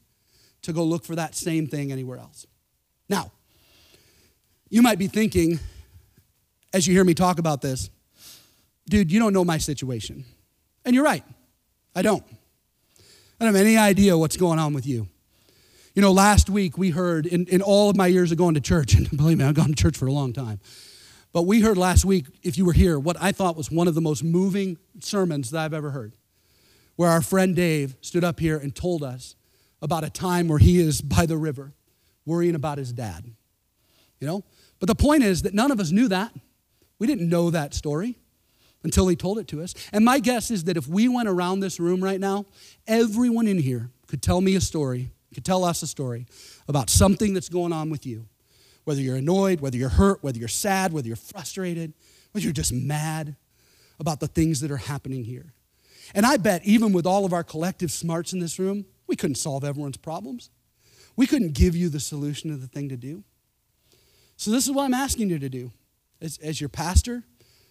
to 0.62 0.72
go 0.72 0.84
look 0.84 1.04
for 1.04 1.14
that 1.16 1.34
same 1.34 1.66
thing 1.66 1.92
anywhere 1.92 2.18
else. 2.18 2.46
Now, 3.08 3.32
you 4.68 4.82
might 4.82 4.98
be 4.98 5.06
thinking, 5.06 5.60
as 6.76 6.86
you 6.86 6.92
hear 6.92 7.04
me 7.04 7.14
talk 7.14 7.38
about 7.38 7.62
this, 7.62 7.88
dude, 8.86 9.10
you 9.10 9.18
don't 9.18 9.32
know 9.32 9.46
my 9.46 9.56
situation. 9.56 10.26
And 10.84 10.94
you're 10.94 11.04
right. 11.04 11.24
I 11.94 12.02
don't. 12.02 12.22
I 13.40 13.44
don't 13.44 13.54
have 13.54 13.64
any 13.64 13.78
idea 13.78 14.16
what's 14.16 14.36
going 14.36 14.58
on 14.58 14.74
with 14.74 14.86
you. 14.86 15.08
You 15.94 16.02
know, 16.02 16.12
last 16.12 16.50
week 16.50 16.76
we 16.76 16.90
heard, 16.90 17.24
in, 17.24 17.46
in 17.46 17.62
all 17.62 17.88
of 17.88 17.96
my 17.96 18.06
years 18.08 18.30
of 18.30 18.36
going 18.36 18.54
to 18.54 18.60
church, 18.60 18.92
and 18.96 19.08
believe 19.16 19.38
me, 19.38 19.44
I've 19.44 19.54
gone 19.54 19.68
to 19.68 19.74
church 19.74 19.96
for 19.96 20.06
a 20.06 20.12
long 20.12 20.34
time, 20.34 20.60
but 21.32 21.44
we 21.44 21.62
heard 21.62 21.78
last 21.78 22.04
week, 22.04 22.26
if 22.42 22.58
you 22.58 22.66
were 22.66 22.74
here, 22.74 22.98
what 22.98 23.16
I 23.18 23.32
thought 23.32 23.56
was 23.56 23.70
one 23.70 23.88
of 23.88 23.94
the 23.94 24.02
most 24.02 24.22
moving 24.22 24.76
sermons 25.00 25.52
that 25.52 25.64
I've 25.64 25.74
ever 25.74 25.90
heard, 25.90 26.12
where 26.96 27.08
our 27.08 27.22
friend 27.22 27.56
Dave 27.56 27.96
stood 28.02 28.22
up 28.22 28.38
here 28.38 28.58
and 28.58 28.74
told 28.74 29.02
us 29.02 29.34
about 29.80 30.04
a 30.04 30.10
time 30.10 30.46
where 30.46 30.58
he 30.58 30.78
is 30.78 31.00
by 31.00 31.24
the 31.24 31.38
river 31.38 31.72
worrying 32.26 32.54
about 32.54 32.76
his 32.76 32.92
dad. 32.92 33.24
You 34.20 34.26
know? 34.26 34.44
But 34.78 34.88
the 34.88 34.94
point 34.94 35.22
is 35.22 35.42
that 35.42 35.54
none 35.54 35.70
of 35.70 35.80
us 35.80 35.90
knew 35.90 36.08
that. 36.08 36.32
We 36.98 37.06
didn't 37.06 37.28
know 37.28 37.50
that 37.50 37.74
story 37.74 38.18
until 38.82 39.08
he 39.08 39.16
told 39.16 39.38
it 39.38 39.48
to 39.48 39.62
us. 39.62 39.74
And 39.92 40.04
my 40.04 40.18
guess 40.18 40.50
is 40.50 40.64
that 40.64 40.76
if 40.76 40.88
we 40.88 41.08
went 41.08 41.28
around 41.28 41.60
this 41.60 41.80
room 41.80 42.02
right 42.02 42.20
now, 42.20 42.46
everyone 42.86 43.48
in 43.48 43.58
here 43.58 43.90
could 44.06 44.22
tell 44.22 44.40
me 44.40 44.54
a 44.54 44.60
story, 44.60 45.10
could 45.34 45.44
tell 45.44 45.64
us 45.64 45.82
a 45.82 45.86
story 45.86 46.26
about 46.68 46.88
something 46.88 47.34
that's 47.34 47.48
going 47.48 47.72
on 47.72 47.90
with 47.90 48.06
you. 48.06 48.26
Whether 48.84 49.00
you're 49.00 49.16
annoyed, 49.16 49.60
whether 49.60 49.76
you're 49.76 49.88
hurt, 49.88 50.22
whether 50.22 50.38
you're 50.38 50.48
sad, 50.48 50.92
whether 50.92 51.08
you're 51.08 51.16
frustrated, 51.16 51.92
whether 52.30 52.44
you're 52.44 52.52
just 52.52 52.72
mad 52.72 53.34
about 53.98 54.20
the 54.20 54.28
things 54.28 54.60
that 54.60 54.70
are 54.70 54.76
happening 54.76 55.24
here. 55.24 55.52
And 56.14 56.24
I 56.24 56.36
bet 56.36 56.64
even 56.64 56.92
with 56.92 57.06
all 57.06 57.24
of 57.24 57.32
our 57.32 57.42
collective 57.42 57.90
smarts 57.90 58.32
in 58.32 58.38
this 58.38 58.58
room, 58.58 58.86
we 59.08 59.16
couldn't 59.16 59.36
solve 59.36 59.64
everyone's 59.64 59.96
problems. 59.96 60.50
We 61.16 61.26
couldn't 61.26 61.54
give 61.54 61.74
you 61.74 61.88
the 61.88 61.98
solution 61.98 62.52
of 62.52 62.60
the 62.60 62.68
thing 62.68 62.88
to 62.90 62.96
do. 62.96 63.24
So, 64.36 64.50
this 64.50 64.66
is 64.66 64.72
what 64.72 64.84
I'm 64.84 64.94
asking 64.94 65.30
you 65.30 65.38
to 65.38 65.48
do. 65.48 65.72
As, 66.20 66.38
as 66.38 66.60
your 66.60 66.68
pastor, 66.68 67.24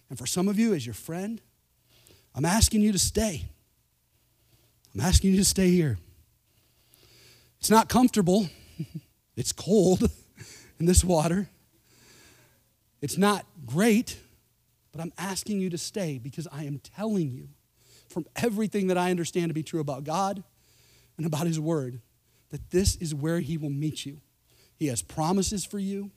and 0.10 0.17
for 0.17 0.25
some 0.25 0.47
of 0.47 0.60
you, 0.60 0.73
as 0.73 0.86
your 0.86 0.93
friend, 0.93 1.41
I'm 2.36 2.45
asking 2.45 2.81
you 2.81 2.91
to 2.91 2.99
stay. 2.99 3.45
I'm 4.93 5.01
asking 5.01 5.31
you 5.31 5.38
to 5.38 5.45
stay 5.45 5.71
here. 5.71 5.97
It's 7.60 7.69
not 7.69 7.89
comfortable, 7.89 8.49
it's 9.36 9.51
cold 9.51 10.10
in 10.79 10.86
this 10.86 11.03
water. 11.03 11.49
It's 13.01 13.17
not 13.17 13.45
great, 13.65 14.17
but 14.91 15.01
I'm 15.01 15.13
asking 15.17 15.60
you 15.60 15.69
to 15.69 15.77
stay 15.77 16.17
because 16.17 16.47
I 16.51 16.63
am 16.63 16.79
telling 16.79 17.31
you 17.31 17.49
from 18.10 18.25
everything 18.36 18.88
that 18.88 18.97
I 18.97 19.12
understand 19.12 19.49
to 19.49 19.53
be 19.53 19.63
true 19.63 19.79
about 19.79 20.03
God 20.03 20.43
and 21.17 21.25
about 21.25 21.47
His 21.47 21.60
Word 21.60 22.01
that 22.49 22.71
this 22.71 22.95
is 22.95 23.13
where 23.13 23.41
He 23.41 23.58
will 23.58 23.69
meet 23.69 24.05
you. 24.05 24.21
He 24.77 24.88
has 24.88 25.01
promises 25.01 25.65
for 25.65 25.79
you, 25.79 26.12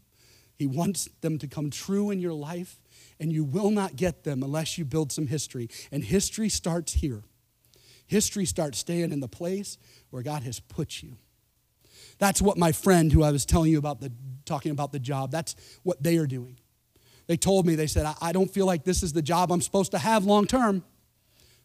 He 0.59 0.67
wants 0.67 1.09
them 1.21 1.39
to 1.39 1.47
come 1.47 1.71
true 1.71 2.11
in 2.11 2.19
your 2.19 2.33
life, 2.33 2.81
and 3.21 3.33
you 3.33 3.45
will 3.45 3.71
not 3.71 3.97
get 3.97 4.25
them 4.25 4.43
unless 4.43 4.77
you 4.77 4.85
build 4.85 5.13
some 5.13 5.29
history. 5.29 5.69
And 5.93 6.03
history 6.03 6.49
starts 6.49 6.95
here. 6.95 7.23
History 8.07 8.45
starts 8.45 8.79
staying 8.79 9.13
in 9.13 9.21
the 9.21 9.29
place 9.29 9.79
where 10.11 10.23
God 10.23 10.43
has 10.43 10.61
put 10.61 11.03
you. 11.03 11.17
That's 12.19 12.43
what 12.43 12.59
my 12.59 12.73
friend 12.73 13.13
who 13.13 13.23
I 13.23 13.31
was 13.31 13.47
telling 13.47 13.71
you 13.71 13.79
about 13.79 14.01
the 14.01 14.11
talking 14.45 14.73
about 14.73 14.93
the 14.93 14.99
job, 14.99 15.31
that's 15.31 15.55
what 15.83 16.03
they 16.03 16.17
are 16.17 16.27
doing. 16.27 16.59
They 17.27 17.37
told 17.37 17.67
me, 17.67 17.75
they 17.75 17.87
said, 17.87 18.13
I, 18.23 18.33
don't 18.33 18.51
feel 18.51 18.65
like 18.65 18.85
this 18.85 19.03
is 19.03 19.13
the 19.13 19.21
job 19.21 19.53
I'm 19.53 19.61
supposed 19.61 19.91
to 19.91 19.99
have 19.99 20.25
long 20.25 20.47
term. 20.47 20.83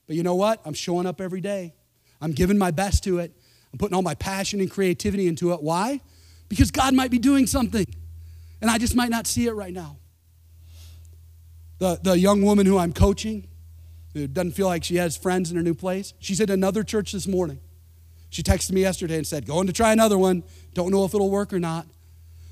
But 0.06 0.17
you 0.17 0.23
know 0.23 0.36
what? 0.36 0.62
I'm 0.65 0.73
showing 0.73 1.06
up 1.06 1.21
every 1.21 1.39
day. 1.39 1.73
I'm 2.19 2.34
giving 2.34 2.58
my 2.58 2.71
best 2.71 3.06
to 3.06 3.19
it. 3.19 3.32
I'm 3.71 3.79
putting 3.79 3.95
all 3.95 4.01
my 4.01 4.15
passion 4.15 4.60
and 4.60 4.69
creativity 4.69 5.27
into 5.27 5.53
it. 5.53 5.63
Why? 5.63 6.01
Because 6.49 6.69
God 6.69 6.93
might 6.93 7.10
be 7.10 7.17
doing 7.17 7.47
something, 7.47 7.86
and 8.63 8.71
I 8.71 8.78
just 8.78 8.95
might 8.95 9.10
not 9.10 9.28
see 9.28 9.45
it 9.47 9.52
right 9.52 9.73
now. 9.73 9.97
The, 11.80 11.99
the 12.02 12.17
young 12.17 12.43
woman 12.43 12.65
who 12.65 12.78
I'm 12.78 12.93
coaching, 12.93 13.49
who 14.13 14.26
doesn't 14.26 14.54
feel 14.54 14.67
like 14.67 14.86
she 14.86 14.95
has 14.95 15.17
friends 15.17 15.52
in 15.52 15.58
her 15.58 15.63
new 15.63 15.73
place, 15.73 16.13
she's 16.19 16.39
at 16.39 16.49
another 16.49 16.82
church 16.82 17.12
this 17.12 17.28
morning. 17.28 17.60
She 18.30 18.41
texted 18.41 18.71
me 18.71 18.80
yesterday 18.80 19.17
and 19.17 19.28
said, 19.28 19.45
Going 19.45 19.67
to 19.67 19.73
try 19.73 19.91
another 19.91 20.17
one. 20.17 20.45
Don't 20.73 20.91
know 20.91 21.04
if 21.04 21.13
it'll 21.13 21.30
work 21.30 21.52
or 21.52 21.60
not. 21.60 21.86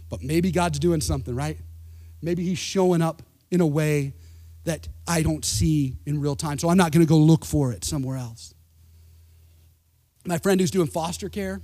But 0.09 0.21
maybe 0.21 0.51
God's 0.51 0.79
doing 0.79 0.99
something, 0.99 1.33
right? 1.33 1.57
Maybe 2.21 2.43
He's 2.43 2.59
showing 2.59 3.01
up 3.01 3.21
in 3.49 3.61
a 3.61 3.67
way 3.67 4.13
that 4.65 4.89
I 5.07 5.21
don't 5.21 5.45
see 5.45 5.95
in 6.05 6.19
real 6.19 6.35
time. 6.35 6.59
So 6.59 6.67
I'm 6.67 6.77
not 6.77 6.91
going 6.91 7.05
to 7.05 7.09
go 7.09 7.17
look 7.17 7.45
for 7.45 7.71
it 7.71 7.85
somewhere 7.85 8.17
else. 8.17 8.53
My 10.25 10.39
friend 10.39 10.59
who's 10.59 10.71
doing 10.71 10.87
foster 10.87 11.29
care 11.29 11.61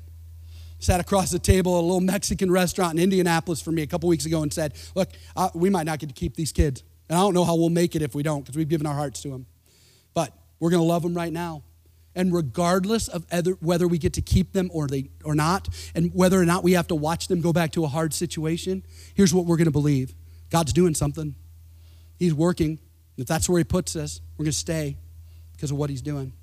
sat 0.80 1.00
across 1.00 1.32
the 1.32 1.40
table 1.40 1.78
at 1.78 1.82
a 1.82 1.86
little 1.86 2.02
Mexican 2.02 2.52
restaurant 2.52 2.98
in 2.98 3.04
Indianapolis 3.04 3.62
for 3.62 3.72
me 3.72 3.82
a 3.82 3.88
couple 3.88 4.10
weeks 4.10 4.26
ago 4.26 4.44
and 4.44 4.54
said, 4.54 4.74
Look, 4.96 5.10
uh, 5.36 5.50
we 5.54 5.70
might 5.70 5.86
not 5.86 6.00
get 6.00 6.08
to 6.08 6.16
keep 6.16 6.36
these 6.36 6.52
kids. 6.52 6.84
And 7.10 7.18
I 7.18 7.22
don't 7.22 7.34
know 7.34 7.46
how 7.46 7.56
we'll 7.56 7.70
make 7.70 7.96
it 7.96 8.02
if 8.02 8.14
we 8.14 8.24
don't, 8.24 8.42
because 8.42 8.58
we've 8.58 8.70
given 8.70 8.86
our 8.86 8.94
hearts 8.94 9.22
to 9.22 9.30
them. 9.30 9.46
But 10.14 10.34
we're 10.60 10.70
going 10.70 10.82
to 10.82 10.88
love 10.88 11.04
them 11.04 11.14
right 11.14 11.32
now. 11.32 11.64
And 12.16 12.34
regardless 12.34 13.08
of 13.08 13.26
whether 13.60 13.88
we 13.88 14.00
get 14.00 14.14
to 14.14 14.22
keep 14.22 14.52
them 14.52 14.72
or, 14.74 14.88
they, 14.88 15.12
or 15.24 15.36
not, 15.36 15.70
and 15.94 16.12
whether 16.16 16.42
or 16.42 16.46
not 16.46 16.64
we 16.64 16.74
have 16.74 16.88
to 16.88 16.96
watch 16.96 17.28
them 17.28 17.42
go 17.42 17.54
back 17.54 17.72
to 17.74 17.84
a 17.84 17.88
hard 17.88 18.12
situation, 18.14 18.84
here's 19.14 19.34
what 19.34 19.46
we're 19.46 19.58
going 19.58 19.66
to 19.66 19.72
believe 19.72 20.16
God's 20.50 20.74
doing 20.74 20.96
something. 20.96 21.36
He's 22.18 22.34
working. 22.34 22.80
If 23.18 23.28
that's 23.28 23.48
where 23.48 23.60
He 23.60 23.64
puts 23.64 23.96
us, 23.96 24.22
we're 24.38 24.46
going 24.46 24.52
to 24.52 24.58
stay 24.58 24.98
because 25.54 25.72
of 25.72 25.78
what 25.78 25.90
He's 25.90 26.02
doing. 26.02 26.34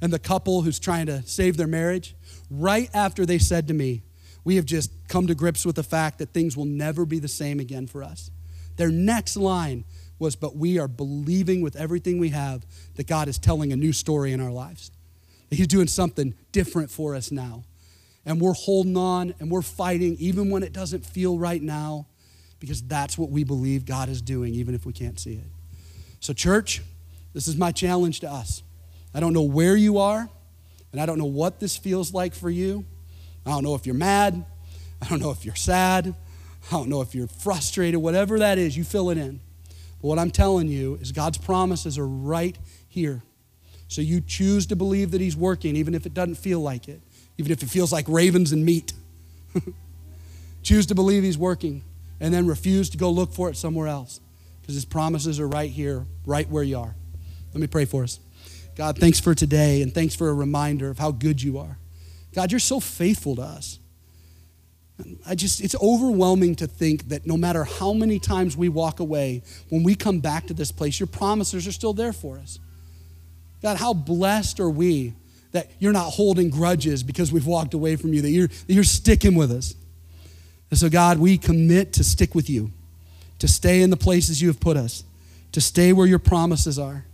And 0.00 0.12
the 0.12 0.18
couple 0.18 0.62
who's 0.62 0.78
trying 0.78 1.06
to 1.06 1.22
save 1.22 1.56
their 1.56 1.66
marriage, 1.66 2.14
right 2.50 2.90
after 2.94 3.26
they 3.26 3.38
said 3.38 3.68
to 3.68 3.74
me, 3.74 4.02
We 4.44 4.56
have 4.56 4.64
just 4.64 4.90
come 5.08 5.26
to 5.26 5.34
grips 5.34 5.64
with 5.64 5.76
the 5.76 5.82
fact 5.82 6.18
that 6.18 6.30
things 6.30 6.56
will 6.56 6.64
never 6.64 7.04
be 7.04 7.18
the 7.18 7.28
same 7.28 7.60
again 7.60 7.86
for 7.86 8.02
us. 8.02 8.30
Their 8.76 8.90
next 8.90 9.36
line 9.36 9.84
was, 10.18 10.36
But 10.36 10.56
we 10.56 10.78
are 10.78 10.88
believing 10.88 11.60
with 11.62 11.76
everything 11.76 12.18
we 12.18 12.30
have 12.30 12.64
that 12.96 13.06
God 13.06 13.28
is 13.28 13.38
telling 13.38 13.72
a 13.72 13.76
new 13.76 13.92
story 13.92 14.32
in 14.32 14.40
our 14.40 14.50
lives. 14.52 14.90
That 15.48 15.56
He's 15.56 15.66
doing 15.66 15.88
something 15.88 16.34
different 16.52 16.90
for 16.90 17.14
us 17.14 17.30
now. 17.30 17.64
And 18.26 18.40
we're 18.40 18.52
holding 18.52 18.96
on 18.96 19.34
and 19.40 19.50
we're 19.50 19.62
fighting, 19.62 20.16
even 20.18 20.50
when 20.50 20.62
it 20.62 20.72
doesn't 20.72 21.06
feel 21.06 21.38
right 21.38 21.62
now, 21.62 22.06
because 22.60 22.82
that's 22.82 23.16
what 23.16 23.30
we 23.30 23.44
believe 23.44 23.86
God 23.86 24.08
is 24.08 24.20
doing, 24.20 24.54
even 24.54 24.74
if 24.74 24.84
we 24.84 24.92
can't 24.92 25.18
see 25.18 25.34
it. 25.34 25.46
So, 26.20 26.32
church, 26.32 26.82
this 27.32 27.46
is 27.46 27.56
my 27.56 27.72
challenge 27.72 28.20
to 28.20 28.30
us. 28.30 28.62
I 29.14 29.20
don't 29.20 29.32
know 29.32 29.42
where 29.42 29.76
you 29.76 29.98
are, 29.98 30.28
and 30.92 31.00
I 31.00 31.06
don't 31.06 31.18
know 31.18 31.24
what 31.24 31.60
this 31.60 31.76
feels 31.76 32.12
like 32.12 32.34
for 32.34 32.50
you. 32.50 32.84
I 33.44 33.50
don't 33.50 33.62
know 33.62 33.74
if 33.74 33.86
you're 33.86 33.94
mad. 33.94 34.44
I 35.00 35.08
don't 35.08 35.20
know 35.20 35.30
if 35.30 35.44
you're 35.44 35.54
sad. 35.54 36.14
I 36.68 36.70
don't 36.70 36.88
know 36.88 37.00
if 37.00 37.14
you're 37.14 37.28
frustrated. 37.28 38.00
Whatever 38.00 38.38
that 38.40 38.58
is, 38.58 38.76
you 38.76 38.84
fill 38.84 39.10
it 39.10 39.18
in. 39.18 39.40
But 40.00 40.08
what 40.08 40.18
I'm 40.18 40.30
telling 40.30 40.68
you 40.68 40.96
is 40.96 41.12
God's 41.12 41.38
promises 41.38 41.98
are 41.98 42.06
right 42.06 42.56
here. 42.88 43.22
So 43.88 44.02
you 44.02 44.20
choose 44.20 44.66
to 44.66 44.76
believe 44.76 45.12
that 45.12 45.20
He's 45.20 45.36
working, 45.36 45.76
even 45.76 45.94
if 45.94 46.04
it 46.04 46.14
doesn't 46.14 46.36
feel 46.36 46.60
like 46.60 46.88
it, 46.88 47.00
even 47.38 47.52
if 47.52 47.62
it 47.62 47.70
feels 47.70 47.92
like 47.92 48.06
ravens 48.08 48.52
and 48.52 48.64
meat. 48.64 48.92
choose 50.62 50.86
to 50.86 50.94
believe 50.94 51.22
He's 51.22 51.38
working, 51.38 51.82
and 52.20 52.32
then 52.32 52.46
refuse 52.46 52.90
to 52.90 52.98
go 52.98 53.10
look 53.10 53.32
for 53.32 53.48
it 53.48 53.56
somewhere 53.56 53.88
else 53.88 54.20
because 54.60 54.74
His 54.74 54.84
promises 54.84 55.40
are 55.40 55.48
right 55.48 55.70
here, 55.70 56.04
right 56.26 56.48
where 56.48 56.62
you 56.62 56.78
are. 56.78 56.94
Let 57.54 57.60
me 57.60 57.66
pray 57.66 57.86
for 57.86 58.02
us. 58.04 58.20
God, 58.78 58.96
thanks 58.96 59.18
for 59.18 59.34
today, 59.34 59.82
and 59.82 59.92
thanks 59.92 60.14
for 60.14 60.28
a 60.28 60.32
reminder 60.32 60.88
of 60.88 61.00
how 61.00 61.10
good 61.10 61.42
you 61.42 61.58
are. 61.58 61.76
God, 62.32 62.52
you're 62.52 62.60
so 62.60 62.78
faithful 62.78 63.34
to 63.34 63.42
us. 63.42 63.80
I 65.26 65.34
just, 65.34 65.60
it's 65.60 65.74
overwhelming 65.82 66.54
to 66.56 66.68
think 66.68 67.08
that 67.08 67.26
no 67.26 67.36
matter 67.36 67.64
how 67.64 67.92
many 67.92 68.20
times 68.20 68.56
we 68.56 68.68
walk 68.68 69.00
away, 69.00 69.42
when 69.68 69.82
we 69.82 69.96
come 69.96 70.20
back 70.20 70.46
to 70.46 70.54
this 70.54 70.70
place, 70.70 71.00
your 71.00 71.08
promises 71.08 71.66
are 71.66 71.72
still 71.72 71.92
there 71.92 72.12
for 72.12 72.38
us. 72.38 72.60
God, 73.62 73.78
how 73.78 73.92
blessed 73.92 74.60
are 74.60 74.70
we 74.70 75.14
that 75.50 75.72
you're 75.80 75.92
not 75.92 76.10
holding 76.10 76.48
grudges 76.48 77.02
because 77.02 77.32
we've 77.32 77.46
walked 77.46 77.74
away 77.74 77.96
from 77.96 78.14
you, 78.14 78.22
that 78.22 78.30
you're, 78.30 78.46
that 78.46 78.72
you're 78.72 78.84
sticking 78.84 79.34
with 79.34 79.50
us. 79.50 79.74
And 80.70 80.78
so, 80.78 80.88
God, 80.88 81.18
we 81.18 81.36
commit 81.36 81.94
to 81.94 82.04
stick 82.04 82.32
with 82.32 82.48
you, 82.48 82.70
to 83.40 83.48
stay 83.48 83.82
in 83.82 83.90
the 83.90 83.96
places 83.96 84.40
you 84.40 84.46
have 84.46 84.60
put 84.60 84.76
us, 84.76 85.02
to 85.50 85.60
stay 85.60 85.92
where 85.92 86.06
your 86.06 86.20
promises 86.20 86.78
are. 86.78 87.04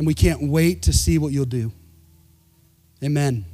And 0.00 0.06
we 0.06 0.14
can't 0.14 0.40
wait 0.48 0.84
to 0.84 0.94
see 0.94 1.18
what 1.18 1.30
you'll 1.30 1.44
do. 1.44 1.70
Amen. 3.04 3.44